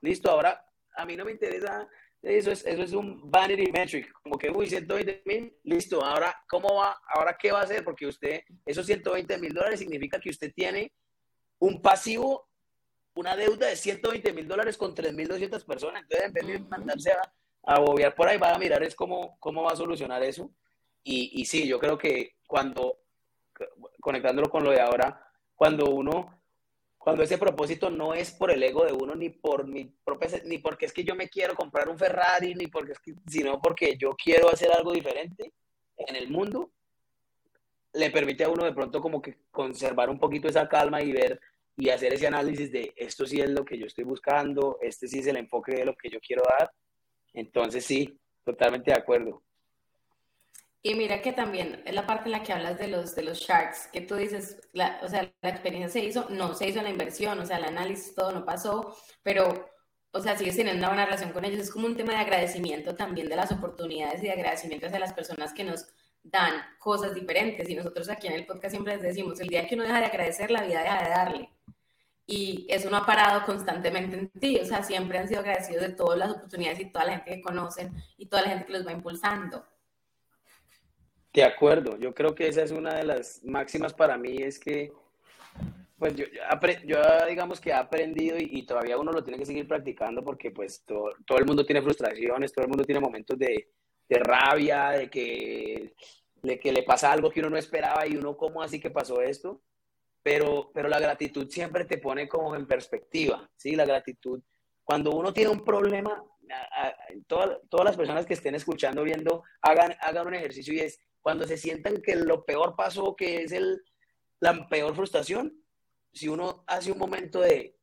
listo, 0.00 0.30
ahora 0.30 0.64
a 0.96 1.04
mí 1.04 1.16
no 1.16 1.24
me 1.24 1.32
interesa, 1.32 1.88
eso 2.22 2.50
es, 2.50 2.66
eso 2.66 2.82
es 2.82 2.92
un 2.92 3.30
vanity 3.30 3.70
metric, 3.72 4.12
como 4.22 4.38
que, 4.38 4.50
uy, 4.50 4.68
120 4.68 5.22
mil, 5.24 5.56
listo, 5.64 6.04
ahora, 6.04 6.34
¿cómo 6.48 6.74
va? 6.74 7.00
Ahora, 7.14 7.36
¿qué 7.38 7.50
va 7.50 7.60
a 7.60 7.64
hacer? 7.64 7.82
Porque 7.82 8.06
usted, 8.06 8.42
esos 8.66 8.86
120 8.86 9.38
mil 9.38 9.54
dólares 9.54 9.80
significa 9.80 10.20
que 10.20 10.30
usted 10.30 10.52
tiene 10.54 10.92
un 11.58 11.80
pasivo 11.80 12.50
una 13.14 13.36
deuda 13.36 13.68
de 13.68 13.76
120 13.76 14.32
mil 14.32 14.48
dólares 14.48 14.76
con 14.76 14.94
3.200 14.94 15.64
personas. 15.64 16.02
Entonces, 16.02 16.26
en 16.26 16.32
vez 16.32 16.46
de 16.46 16.58
mandarse 16.60 17.12
a, 17.12 17.32
a 17.64 17.80
bobear 17.80 18.14
por 18.14 18.28
ahí, 18.28 18.38
va 18.38 18.54
a 18.54 18.58
mirar 18.58 18.82
es 18.82 18.94
cómo, 18.94 19.36
cómo 19.38 19.62
va 19.62 19.72
a 19.72 19.76
solucionar 19.76 20.22
eso. 20.22 20.50
Y, 21.02 21.30
y 21.40 21.44
sí, 21.46 21.66
yo 21.66 21.78
creo 21.78 21.98
que 21.98 22.36
cuando, 22.46 22.98
conectándolo 24.00 24.48
con 24.48 24.64
lo 24.64 24.70
de 24.70 24.80
ahora, 24.80 25.26
cuando 25.54 25.86
uno, 25.90 26.42
cuando 26.98 27.22
ese 27.22 27.38
propósito 27.38 27.90
no 27.90 28.14
es 28.14 28.30
por 28.30 28.50
el 28.50 28.62
ego 28.62 28.84
de 28.84 28.92
uno, 28.92 29.14
ni 29.14 29.30
por 29.30 29.66
mi 29.66 29.84
propia, 29.84 30.28
ni 30.44 30.58
porque 30.58 30.86
es 30.86 30.92
que 30.92 31.04
yo 31.04 31.14
me 31.14 31.28
quiero 31.28 31.54
comprar 31.54 31.88
un 31.88 31.98
Ferrari, 31.98 32.54
ni 32.54 32.66
porque 32.66 32.92
es 32.92 32.98
que, 32.98 33.14
sino 33.26 33.60
porque 33.60 33.96
yo 33.96 34.14
quiero 34.16 34.50
hacer 34.50 34.70
algo 34.72 34.92
diferente 34.92 35.52
en 35.96 36.16
el 36.16 36.30
mundo, 36.30 36.70
le 37.92 38.10
permite 38.10 38.44
a 38.44 38.48
uno 38.48 38.64
de 38.64 38.72
pronto 38.72 39.00
como 39.00 39.20
que 39.20 39.38
conservar 39.50 40.10
un 40.10 40.18
poquito 40.18 40.48
esa 40.48 40.68
calma 40.68 41.02
y 41.02 41.12
ver 41.12 41.40
y 41.76 41.88
hacer 41.88 42.12
ese 42.12 42.26
análisis 42.26 42.70
de 42.70 42.92
esto 42.96 43.26
sí 43.26 43.40
es 43.40 43.50
lo 43.50 43.64
que 43.64 43.78
yo 43.78 43.86
estoy 43.86 44.04
buscando, 44.04 44.78
este 44.82 45.08
sí 45.08 45.20
es 45.20 45.26
el 45.26 45.36
enfoque 45.36 45.74
de 45.74 45.86
lo 45.86 45.96
que 45.96 46.10
yo 46.10 46.20
quiero 46.20 46.42
dar. 46.42 46.70
Entonces 47.32 47.84
sí, 47.84 48.18
totalmente 48.44 48.90
de 48.90 48.98
acuerdo. 48.98 49.42
Y 50.82 50.94
mira 50.94 51.20
que 51.20 51.32
también 51.32 51.82
es 51.84 51.94
la 51.94 52.06
parte 52.06 52.26
en 52.26 52.32
la 52.32 52.42
que 52.42 52.52
hablas 52.52 52.78
de 52.78 52.88
los, 52.88 53.14
de 53.14 53.22
los 53.22 53.38
sharks, 53.38 53.88
que 53.92 54.00
tú 54.00 54.14
dices, 54.14 54.56
la, 54.72 54.98
o 55.02 55.08
sea, 55.08 55.30
la 55.42 55.50
experiencia 55.50 55.90
se 55.90 56.06
hizo, 56.06 56.28
no 56.30 56.54
se 56.54 56.68
hizo 56.68 56.80
la 56.80 56.88
inversión, 56.88 57.38
o 57.38 57.44
sea, 57.44 57.58
el 57.58 57.64
análisis, 57.64 58.14
todo 58.14 58.32
no 58.32 58.46
pasó, 58.46 58.96
pero, 59.22 59.70
o 60.12 60.20
sea, 60.20 60.38
sigues 60.38 60.56
teniendo 60.56 60.80
una 60.80 60.88
buena 60.88 61.04
relación 61.04 61.32
con 61.32 61.44
ellos. 61.44 61.60
Es 61.60 61.70
como 61.70 61.86
un 61.86 61.96
tema 61.96 62.12
de 62.14 62.20
agradecimiento 62.20 62.94
también 62.94 63.28
de 63.28 63.36
las 63.36 63.52
oportunidades 63.52 64.22
y 64.22 64.26
de 64.26 64.32
agradecimiento 64.32 64.86
hacia 64.86 64.98
las 64.98 65.12
personas 65.12 65.52
que 65.52 65.64
nos 65.64 65.86
dan 66.22 66.54
cosas 66.78 67.14
diferentes. 67.14 67.68
Y 67.68 67.74
nosotros 67.74 68.08
aquí 68.08 68.28
en 68.28 68.34
el 68.34 68.46
podcast 68.46 68.72
siempre 68.72 68.94
les 68.94 69.02
decimos, 69.02 69.38
el 69.40 69.48
día 69.48 69.66
que 69.66 69.74
uno 69.74 69.84
deja 69.84 70.00
de 70.00 70.06
agradecer, 70.06 70.50
la 70.50 70.62
vida 70.62 70.82
deja 70.82 71.02
de 71.02 71.10
darle 71.10 71.50
y 72.30 72.64
eso 72.70 72.88
no 72.90 72.96
ha 72.98 73.04
parado 73.04 73.44
constantemente 73.44 74.16
en 74.16 74.30
ti, 74.30 74.60
o 74.60 74.64
sea, 74.64 74.84
siempre 74.84 75.18
han 75.18 75.26
sido 75.26 75.40
agradecidos 75.40 75.82
de 75.82 75.88
todas 75.88 76.16
las 76.16 76.30
oportunidades 76.30 76.78
y 76.78 76.84
toda 76.84 77.04
la 77.04 77.12
gente 77.14 77.32
que 77.32 77.42
conocen 77.42 77.92
y 78.16 78.26
toda 78.26 78.42
la 78.42 78.50
gente 78.50 78.66
que 78.66 78.72
los 78.72 78.86
va 78.86 78.92
impulsando. 78.92 79.66
De 81.32 81.44
acuerdo, 81.44 81.96
yo 81.98 82.12
creo 82.12 82.34
que 82.34 82.48
esa 82.48 82.62
es 82.62 82.72
una 82.72 82.94
de 82.94 83.04
las 83.04 83.44
máximas 83.44 83.94
para 83.94 84.16
mí, 84.16 84.38
es 84.38 84.58
que, 84.58 84.92
pues 85.98 86.14
yo, 86.16 86.24
yo 86.84 86.98
digamos 87.28 87.60
que 87.60 87.70
he 87.70 87.74
aprendido 87.74 88.36
y, 88.38 88.48
y, 88.50 88.66
todavía 88.66 88.98
uno 88.98 89.12
lo 89.12 89.22
tiene 89.22 89.38
que 89.38 89.46
seguir 89.46 89.68
practicando 89.68 90.24
porque 90.24 90.50
pues 90.50 90.82
todo, 90.84 91.12
todo, 91.26 91.38
el 91.38 91.46
mundo 91.46 91.64
tiene 91.64 91.82
frustraciones, 91.82 92.52
todo 92.52 92.64
el 92.64 92.70
mundo 92.70 92.84
tiene 92.84 93.00
momentos 93.00 93.38
de, 93.38 93.68
de 94.08 94.18
rabia, 94.18 94.90
de 94.90 95.08
que, 95.08 95.94
de 96.42 96.58
que 96.58 96.72
le 96.72 96.82
pasa 96.82 97.12
algo 97.12 97.30
que 97.30 97.40
uno 97.40 97.50
no 97.50 97.58
esperaba 97.58 98.06
y 98.06 98.16
uno, 98.16 98.36
¿cómo 98.36 98.62
así 98.62 98.80
que 98.80 98.90
pasó 98.90 99.20
esto? 99.20 99.60
pero, 100.22 100.70
pero 100.72 100.88
la 100.88 101.00
gratitud 101.00 101.48
siempre 101.48 101.84
te 101.84 101.98
pone 101.98 102.28
como 102.28 102.54
en 102.54 102.66
perspectiva, 102.66 103.48
¿sí? 103.56 103.74
La 103.74 103.86
gratitud, 103.86 104.42
cuando 104.84 105.12
uno 105.12 105.32
tiene 105.32 105.50
un 105.50 105.64
problema, 105.64 106.22
a, 106.50 106.86
a, 106.86 106.94
todas, 107.26 107.58
todas 107.68 107.86
las 107.86 107.96
personas 107.96 108.26
que 108.26 108.34
estén 108.34 108.54
escuchando, 108.54 109.02
viendo, 109.02 109.44
hagan, 109.62 109.94
hagan 110.00 110.26
un 110.26 110.34
ejercicio 110.34 110.74
y 110.74 110.80
es, 110.80 110.98
cuando 111.22 111.46
se 111.46 111.56
sientan 111.56 112.00
que 112.02 112.16
lo 112.16 112.44
peor 112.44 112.74
pasó, 112.76 113.14
que 113.16 113.42
es 113.42 113.52
el, 113.52 113.82
la 114.40 114.68
peor 114.68 114.94
frustración, 114.94 115.62
si 116.12 116.28
uno 116.28 116.64
hace 116.66 116.90
un 116.90 116.98
momento 116.98 117.40
de 117.40 117.76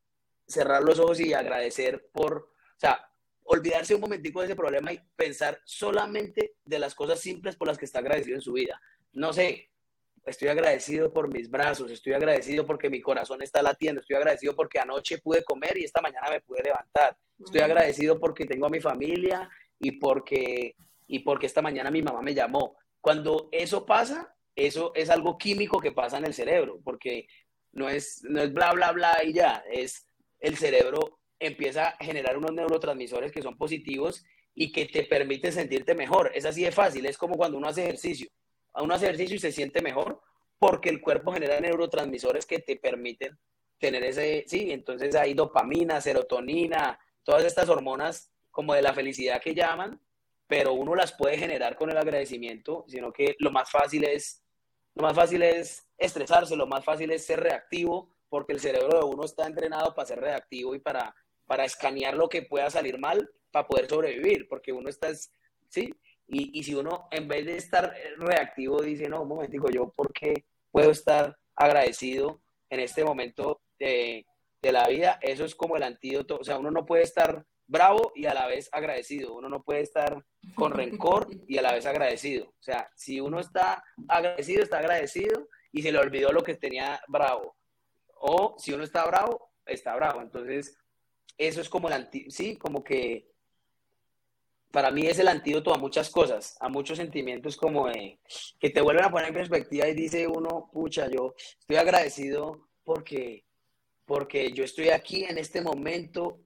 cerrar 0.47 0.83
los 0.83 0.99
ojos 0.99 1.19
y 1.19 1.33
agradecer 1.33 2.09
por, 2.11 2.37
o 2.37 2.79
sea, 2.79 3.07
olvidarse 3.43 3.95
un 3.95 4.01
momentico 4.01 4.39
de 4.39 4.47
ese 4.47 4.55
problema 4.55 4.91
y 4.91 4.99
pensar 5.15 5.59
solamente 5.65 6.55
de 6.65 6.79
las 6.79 6.95
cosas 6.95 7.19
simples 7.19 7.55
por 7.55 7.67
las 7.67 7.77
que 7.77 7.85
está 7.85 7.99
agradecido 7.99 8.35
en 8.35 8.41
su 8.41 8.53
vida. 8.53 8.81
No 9.13 9.31
sé, 9.31 9.69
estoy 10.25 10.49
agradecido 10.49 11.13
por 11.13 11.31
mis 11.31 11.49
brazos, 11.49 11.89
estoy 11.91 12.13
agradecido 12.13 12.65
porque 12.65 12.89
mi 12.89 13.01
corazón 13.01 13.41
está 13.41 13.61
latiendo, 13.61 14.01
estoy 14.01 14.17
agradecido 14.17 14.55
porque 14.55 14.79
anoche 14.79 15.19
pude 15.19 15.43
comer 15.43 15.77
y 15.77 15.85
esta 15.85 16.01
mañana 16.01 16.29
me 16.29 16.41
pude 16.41 16.63
levantar, 16.63 17.17
estoy 17.39 17.61
agradecido 17.61 18.19
porque 18.19 18.45
tengo 18.45 18.65
a 18.65 18.69
mi 18.69 18.81
familia 18.81 19.49
y 19.79 19.91
porque, 19.93 20.75
y 21.07 21.19
porque 21.19 21.45
esta 21.45 21.61
mañana 21.61 21.89
mi 21.89 22.01
mamá 22.01 22.21
me 22.21 22.33
llamó. 22.33 22.75
Cuando 23.07 23.47
eso 23.53 23.85
pasa, 23.85 24.35
eso 24.53 24.91
es 24.93 25.09
algo 25.09 25.37
químico 25.37 25.79
que 25.79 25.93
pasa 25.93 26.17
en 26.17 26.25
el 26.25 26.33
cerebro, 26.33 26.81
porque 26.83 27.25
no 27.71 27.87
es, 27.87 28.21
no 28.25 28.41
es 28.41 28.51
bla, 28.51 28.73
bla, 28.73 28.91
bla 28.91 29.23
y 29.23 29.31
ya, 29.31 29.63
es 29.71 30.09
el 30.41 30.57
cerebro 30.57 31.21
empieza 31.39 31.91
a 31.91 32.03
generar 32.03 32.37
unos 32.37 32.51
neurotransmisores 32.51 33.31
que 33.31 33.41
son 33.41 33.57
positivos 33.57 34.25
y 34.53 34.73
que 34.73 34.87
te 34.87 35.03
permiten 35.03 35.53
sentirte 35.53 35.95
mejor. 35.95 36.33
Es 36.35 36.43
así 36.43 36.65
de 36.65 36.73
fácil, 36.73 37.05
es 37.05 37.17
como 37.17 37.37
cuando 37.37 37.57
uno 37.57 37.69
hace 37.69 37.83
ejercicio 37.83 38.27
a 38.73 38.83
un 38.83 38.91
ejercicio 38.91 39.37
y 39.37 39.39
se 39.39 39.53
siente 39.53 39.81
mejor 39.81 40.21
porque 40.59 40.89
el 40.89 40.99
cuerpo 40.99 41.31
genera 41.31 41.61
neurotransmisores 41.61 42.45
que 42.45 42.59
te 42.59 42.75
permiten 42.75 43.39
tener 43.79 44.03
ese, 44.03 44.43
sí, 44.47 44.69
entonces 44.73 45.15
hay 45.15 45.33
dopamina, 45.33 46.01
serotonina, 46.01 46.99
todas 47.23 47.45
estas 47.45 47.69
hormonas 47.69 48.33
como 48.51 48.73
de 48.73 48.81
la 48.81 48.93
felicidad 48.93 49.41
que 49.41 49.55
llaman, 49.55 49.97
pero 50.47 50.73
uno 50.73 50.95
las 50.95 51.11
puede 51.11 51.37
generar 51.37 51.75
con 51.75 51.89
el 51.91 51.97
agradecimiento, 51.97 52.85
sino 52.87 53.11
que 53.11 53.35
lo 53.39 53.51
más 53.51 53.69
fácil 53.69 54.05
es, 54.05 54.43
lo 54.95 55.03
más 55.03 55.15
fácil 55.15 55.43
es 55.43 55.87
estresarse, 55.97 56.55
lo 56.55 56.67
más 56.67 56.83
fácil 56.83 57.11
es 57.11 57.25
ser 57.25 57.41
reactivo, 57.41 58.09
porque 58.29 58.53
el 58.53 58.59
cerebro 58.59 58.99
de 58.99 59.05
uno 59.05 59.25
está 59.25 59.45
entrenado 59.45 59.93
para 59.93 60.07
ser 60.07 60.19
reactivo 60.19 60.73
y 60.73 60.79
para, 60.79 61.13
para 61.45 61.65
escanear 61.65 62.15
lo 62.15 62.29
que 62.29 62.41
pueda 62.43 62.69
salir 62.69 62.97
mal 62.97 63.29
para 63.51 63.67
poder 63.67 63.89
sobrevivir, 63.89 64.47
porque 64.47 64.71
uno 64.71 64.89
está, 64.89 65.13
¿sí? 65.69 65.93
Y, 66.27 66.59
y 66.59 66.63
si 66.63 66.75
uno 66.75 67.07
en 67.11 67.27
vez 67.27 67.45
de 67.45 67.57
estar 67.57 67.93
reactivo 68.17 68.81
dice, 68.81 69.07
no, 69.07 69.21
un 69.21 69.29
momentico, 69.29 69.69
yo, 69.69 69.89
¿por 69.89 70.11
qué 70.13 70.45
puedo 70.71 70.91
estar 70.91 71.37
agradecido 71.55 72.41
en 72.69 72.81
este 72.81 73.03
momento 73.03 73.61
de, 73.79 74.25
de 74.61 74.71
la 74.71 74.87
vida? 74.87 75.19
Eso 75.21 75.45
es 75.45 75.55
como 75.55 75.77
el 75.77 75.83
antídoto, 75.83 76.37
o 76.37 76.43
sea, 76.43 76.57
uno 76.57 76.71
no 76.71 76.85
puede 76.85 77.03
estar 77.03 77.45
bravo 77.67 78.11
y 78.15 78.25
a 78.25 78.33
la 78.33 78.47
vez 78.47 78.69
agradecido. 78.71 79.35
Uno 79.35 79.49
no 79.49 79.63
puede 79.63 79.81
estar 79.81 80.23
con 80.55 80.71
rencor 80.71 81.27
y 81.47 81.57
a 81.57 81.61
la 81.61 81.73
vez 81.73 81.85
agradecido. 81.85 82.47
O 82.47 82.63
sea, 82.63 82.89
si 82.95 83.19
uno 83.19 83.39
está 83.39 83.83
agradecido, 84.07 84.63
está 84.63 84.79
agradecido 84.79 85.47
y 85.71 85.81
se 85.81 85.91
le 85.91 85.99
olvidó 85.99 86.31
lo 86.31 86.43
que 86.43 86.55
tenía 86.55 86.99
bravo. 87.07 87.55
O 88.15 88.55
si 88.57 88.73
uno 88.73 88.83
está 88.83 89.05
bravo, 89.05 89.51
está 89.65 89.95
bravo. 89.95 90.21
Entonces, 90.21 90.77
eso 91.37 91.61
es 91.61 91.69
como 91.69 91.87
el 91.87 91.93
antídoto, 91.93 92.31
sí, 92.31 92.55
como 92.57 92.83
que 92.83 93.27
para 94.71 94.91
mí 94.91 95.07
es 95.07 95.19
el 95.19 95.27
antídoto 95.27 95.73
a 95.73 95.77
muchas 95.77 96.09
cosas, 96.09 96.57
a 96.59 96.69
muchos 96.69 96.97
sentimientos 96.97 97.57
como 97.57 97.87
de, 97.87 98.19
que 98.59 98.69
te 98.69 98.81
vuelven 98.81 99.05
a 99.05 99.11
poner 99.11 99.29
en 99.29 99.33
perspectiva 99.33 99.87
y 99.87 99.93
dice 99.93 100.27
uno, 100.27 100.69
pucha, 100.71 101.09
yo 101.09 101.35
estoy 101.59 101.77
agradecido 101.77 102.67
porque, 102.83 103.45
porque 104.05 104.51
yo 104.51 104.63
estoy 104.63 104.89
aquí 104.89 105.23
en 105.23 105.37
este 105.37 105.61
momento, 105.61 106.41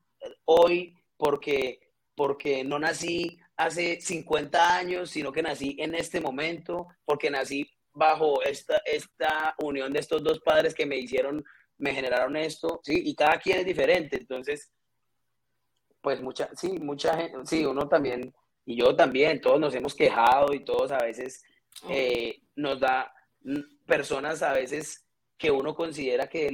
hoy, 0.45 0.95
porque, 1.21 1.79
porque 2.15 2.63
no 2.63 2.79
nací 2.79 3.37
hace 3.55 4.01
50 4.01 4.75
años, 4.75 5.11
sino 5.11 5.31
que 5.31 5.43
nací 5.43 5.75
en 5.77 5.93
este 5.93 6.19
momento, 6.19 6.87
porque 7.05 7.29
nací 7.29 7.69
bajo 7.93 8.41
esta, 8.41 8.81
esta 8.85 9.53
unión 9.59 9.93
de 9.93 9.99
estos 9.99 10.23
dos 10.23 10.39
padres 10.39 10.73
que 10.73 10.87
me 10.87 10.97
hicieron, 10.97 11.43
me 11.77 11.93
generaron 11.93 12.35
esto, 12.37 12.79
¿sí? 12.83 13.03
Y 13.05 13.13
cada 13.13 13.37
quien 13.37 13.59
es 13.59 13.65
diferente, 13.67 14.17
entonces, 14.17 14.71
pues 16.01 16.19
mucha, 16.23 16.49
sí, 16.55 16.79
mucha 16.79 17.15
gente, 17.15 17.37
sí, 17.45 17.63
uno 17.65 17.87
también, 17.87 18.33
y 18.65 18.77
yo 18.77 18.95
también, 18.95 19.41
todos 19.41 19.59
nos 19.59 19.75
hemos 19.75 19.93
quejado 19.93 20.55
y 20.55 20.65
todos 20.65 20.91
a 20.91 20.97
veces 20.97 21.43
eh, 21.87 22.41
nos 22.55 22.79
da 22.79 23.13
personas 23.85 24.41
a 24.41 24.53
veces 24.53 25.05
que 25.37 25.51
uno 25.51 25.75
considera 25.75 26.27
que, 26.27 26.49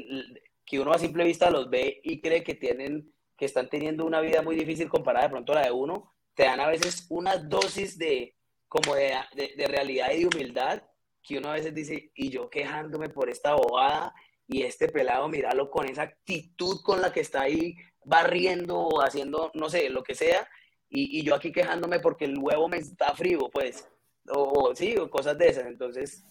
que 0.65 0.77
uno 0.77 0.91
a 0.91 0.99
simple 0.99 1.23
vista 1.23 1.49
los 1.49 1.69
ve 1.69 2.01
y 2.03 2.19
cree 2.19 2.43
que 2.43 2.55
tienen 2.55 3.13
que 3.37 3.45
están 3.45 3.69
teniendo 3.69 4.05
una 4.05 4.19
vida 4.19 4.41
muy 4.41 4.55
difícil 4.55 4.89
comparada 4.89 5.25
de 5.25 5.31
pronto 5.31 5.51
a 5.53 5.55
la 5.55 5.65
de 5.65 5.71
uno, 5.71 6.13
te 6.33 6.43
dan 6.43 6.59
a 6.59 6.67
veces 6.67 7.05
una 7.09 7.37
dosis 7.37 7.97
de 7.97 8.35
como 8.67 8.95
de, 8.95 9.15
de, 9.55 9.67
realidad 9.67 10.11
y 10.11 10.19
de 10.19 10.25
humildad 10.25 10.83
que 11.23 11.37
uno 11.37 11.49
a 11.49 11.53
veces 11.53 11.73
dice, 11.73 12.11
y 12.15 12.29
yo 12.29 12.49
quejándome 12.49 13.09
por 13.09 13.29
esta 13.29 13.53
bobada 13.53 14.13
y 14.47 14.63
este 14.63 14.87
pelado, 14.89 15.27
míralo 15.27 15.69
con 15.69 15.87
esa 15.87 16.03
actitud 16.03 16.81
con 16.81 17.01
la 17.01 17.11
que 17.11 17.21
está 17.21 17.41
ahí 17.41 17.75
barriendo 18.03 18.77
o 18.77 19.01
haciendo, 19.01 19.51
no 19.53 19.69
sé, 19.69 19.89
lo 19.89 20.03
que 20.03 20.15
sea, 20.15 20.47
y, 20.89 21.19
y 21.19 21.23
yo 21.23 21.35
aquí 21.35 21.51
quejándome 21.51 21.99
porque 21.99 22.25
el 22.25 22.37
huevo 22.37 22.67
me 22.67 22.77
está 22.77 23.13
frío, 23.13 23.49
pues, 23.51 23.87
o, 24.29 24.73
sí, 24.75 24.97
o 24.97 25.09
cosas 25.09 25.37
de 25.37 25.49
esas. 25.49 25.65
Entonces, 25.65 26.23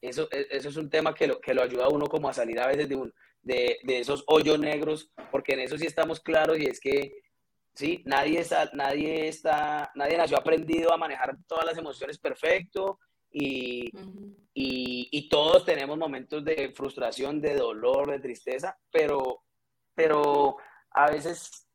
eso, 0.00 0.28
e, 0.30 0.46
eso 0.50 0.68
es 0.68 0.76
un 0.76 0.90
tema 0.90 1.14
que 1.14 1.26
lo, 1.26 1.40
que 1.40 1.54
lo 1.54 1.62
ayuda 1.62 1.86
a 1.86 1.88
uno 1.88 2.06
como 2.06 2.28
a 2.28 2.34
salir 2.34 2.58
a 2.60 2.66
veces 2.66 2.88
de 2.88 2.96
un, 2.96 3.14
de, 3.42 3.78
de, 3.82 4.00
esos 4.00 4.24
hoyos 4.26 4.58
negros, 4.58 5.10
porque 5.30 5.54
en 5.54 5.60
eso 5.60 5.78
sí 5.78 5.86
estamos 5.86 6.20
claros 6.20 6.58
y 6.58 6.66
es 6.66 6.80
que 6.80 7.12
sí, 7.74 8.02
nadie 8.04 8.40
está, 8.40 8.70
nadie 8.74 9.28
está, 9.28 9.90
nadie 9.94 10.16
nació 10.16 10.38
aprendido 10.38 10.92
a 10.92 10.96
manejar 10.98 11.36
todas 11.46 11.64
las 11.64 11.78
emociones 11.78 12.18
perfecto 12.18 12.98
y, 13.30 13.90
y, 14.54 15.08
y, 15.10 15.28
todos 15.28 15.64
tenemos 15.64 15.96
momentos 15.96 16.44
de 16.44 16.72
frustración, 16.74 17.40
de 17.40 17.54
dolor, 17.54 18.10
de 18.10 18.20
tristeza, 18.20 18.76
pero, 18.90 19.42
pero 19.94 20.56
a 20.90 21.10
veces 21.10 21.68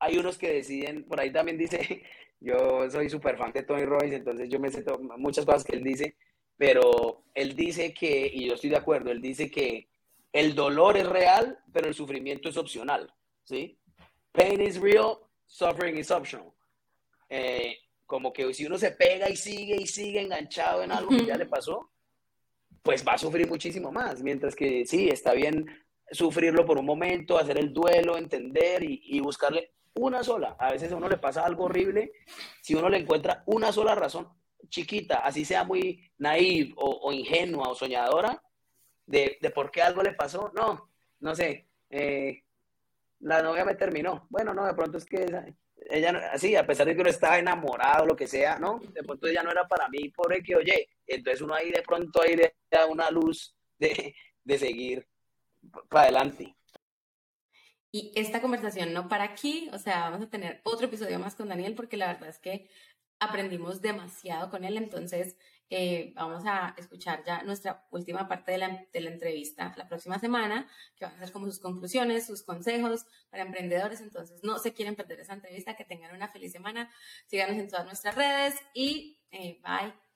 hay 0.00 0.18
unos 0.18 0.36
que 0.36 0.52
deciden, 0.52 1.04
por 1.04 1.20
ahí 1.20 1.30
también 1.30 1.58
dice, 1.58 2.02
yo 2.40 2.90
soy 2.90 3.08
súper 3.08 3.36
fan 3.36 3.52
de 3.52 3.62
Tony 3.62 3.84
Robbins, 3.84 4.14
entonces 4.14 4.48
yo 4.48 4.58
me 4.58 4.70
sé 4.70 4.84
muchas 5.16 5.44
cosas 5.44 5.62
que 5.62 5.76
él 5.76 5.84
dice, 5.84 6.16
pero 6.56 7.24
él 7.34 7.54
dice 7.54 7.94
que, 7.94 8.30
y 8.32 8.48
yo 8.48 8.54
estoy 8.54 8.70
de 8.70 8.78
acuerdo, 8.78 9.12
él 9.12 9.20
dice 9.20 9.50
que 9.50 9.88
el 10.32 10.54
dolor 10.54 10.96
es 10.96 11.06
real, 11.06 11.58
pero 11.72 11.88
el 11.88 11.94
sufrimiento 11.94 12.48
es 12.48 12.56
opcional, 12.56 13.12
¿sí? 13.44 13.78
Pain 14.32 14.60
is 14.60 14.80
real, 14.80 15.18
suffering 15.46 15.98
is 15.98 16.10
optional. 16.10 16.52
Eh, 17.28 17.76
como 18.06 18.32
que 18.32 18.52
si 18.54 18.66
uno 18.66 18.78
se 18.78 18.92
pega 18.92 19.28
y 19.28 19.36
sigue 19.36 19.76
y 19.76 19.86
sigue 19.86 20.20
enganchado 20.20 20.82
en 20.82 20.92
algo 20.92 21.10
que 21.10 21.26
ya 21.26 21.36
le 21.36 21.46
pasó, 21.46 21.90
pues 22.82 23.06
va 23.06 23.14
a 23.14 23.18
sufrir 23.18 23.48
muchísimo 23.48 23.92
más. 23.92 24.22
Mientras 24.22 24.54
que 24.54 24.84
sí, 24.86 25.08
está 25.08 25.32
bien 25.32 25.66
sufrirlo 26.10 26.64
por 26.66 26.78
un 26.78 26.84
momento, 26.84 27.38
hacer 27.38 27.58
el 27.58 27.72
duelo, 27.72 28.16
entender 28.16 28.82
y, 28.82 29.00
y 29.04 29.20
buscarle 29.20 29.72
una 29.94 30.22
sola. 30.22 30.56
A 30.58 30.72
veces 30.72 30.92
a 30.92 30.96
uno 30.96 31.08
le 31.08 31.18
pasa 31.18 31.44
algo 31.44 31.64
horrible, 31.64 32.12
si 32.60 32.74
uno 32.74 32.88
le 32.88 32.98
encuentra 32.98 33.42
una 33.46 33.72
sola 33.72 33.94
razón 33.94 34.28
chiquita, 34.68 35.16
así 35.16 35.44
sea 35.44 35.64
muy 35.64 36.10
naive 36.18 36.72
o, 36.76 36.90
o 37.02 37.12
ingenua 37.12 37.68
o 37.68 37.74
soñadora, 37.74 38.42
de, 39.06 39.38
de, 39.40 39.50
por 39.50 39.70
qué 39.70 39.82
algo 39.82 40.02
le 40.02 40.12
pasó. 40.12 40.50
No, 40.54 40.90
no 41.20 41.34
sé. 41.34 41.68
Eh, 41.90 42.42
la 43.20 43.42
novia 43.42 43.64
me 43.64 43.74
terminó. 43.74 44.26
Bueno, 44.30 44.52
no, 44.54 44.66
de 44.66 44.74
pronto 44.74 44.98
es 44.98 45.04
que 45.04 45.26
ella, 45.90 46.30
así, 46.32 46.56
a 46.56 46.66
pesar 46.66 46.86
de 46.86 46.94
que 46.94 47.00
uno 47.00 47.10
estaba 47.10 47.38
enamorado, 47.38 48.06
lo 48.06 48.16
que 48.16 48.26
sea, 48.26 48.58
¿no? 48.58 48.78
De 48.78 49.02
pronto 49.02 49.26
ella 49.26 49.42
no 49.42 49.50
era 49.50 49.66
para 49.66 49.88
mí, 49.88 50.08
por 50.10 50.32
el 50.32 50.42
que, 50.42 50.56
oye, 50.56 50.88
entonces 51.06 51.40
uno 51.40 51.54
ahí 51.54 51.70
de 51.70 51.82
pronto 51.82 52.22
ahí 52.22 52.36
le 52.36 52.56
da 52.70 52.86
una 52.86 53.10
luz 53.10 53.54
de, 53.78 54.14
de 54.44 54.58
seguir 54.58 55.06
para 55.88 56.04
adelante. 56.04 56.54
Y 57.90 58.10
esta 58.14 58.40
conversación 58.40 58.92
no 58.92 59.08
para 59.08 59.24
aquí, 59.24 59.68
o 59.72 59.78
sea, 59.78 60.08
vamos 60.08 60.26
a 60.26 60.30
tener 60.30 60.60
otro 60.64 60.86
episodio 60.86 61.18
más 61.18 61.34
con 61.34 61.48
Daniel 61.48 61.74
porque 61.74 61.98
la 61.98 62.06
verdad 62.12 62.30
es 62.30 62.38
que 62.38 62.68
aprendimos 63.20 63.82
demasiado 63.82 64.50
con 64.50 64.64
él, 64.64 64.76
entonces 64.78 65.36
eh, 65.74 66.12
vamos 66.14 66.44
a 66.46 66.74
escuchar 66.76 67.24
ya 67.24 67.42
nuestra 67.44 67.86
última 67.90 68.28
parte 68.28 68.52
de 68.52 68.58
la, 68.58 68.86
de 68.92 69.00
la, 69.00 69.10
entrevista 69.10 69.72
la 69.78 69.88
próxima 69.88 70.18
semana, 70.18 70.68
que 70.96 71.06
van 71.06 71.14
a 71.14 71.18
ser 71.20 71.32
como 71.32 71.46
sus 71.46 71.60
conclusiones, 71.60 72.26
sus 72.26 72.42
consejos 72.42 73.06
para 73.30 73.44
emprendedores. 73.44 74.02
Entonces, 74.02 74.44
no 74.44 74.58
se 74.58 74.74
quieren 74.74 74.96
perder 74.96 75.20
esa 75.20 75.32
entrevista, 75.32 75.74
que 75.74 75.86
tengan 75.86 76.14
una 76.14 76.28
feliz 76.28 76.52
semana. 76.52 76.90
Síganos 77.26 77.56
en 77.56 77.68
todas 77.68 77.86
nuestras 77.86 78.14
redes 78.14 78.54
y 78.74 79.18
eh, 79.30 79.62
bye. 79.62 80.11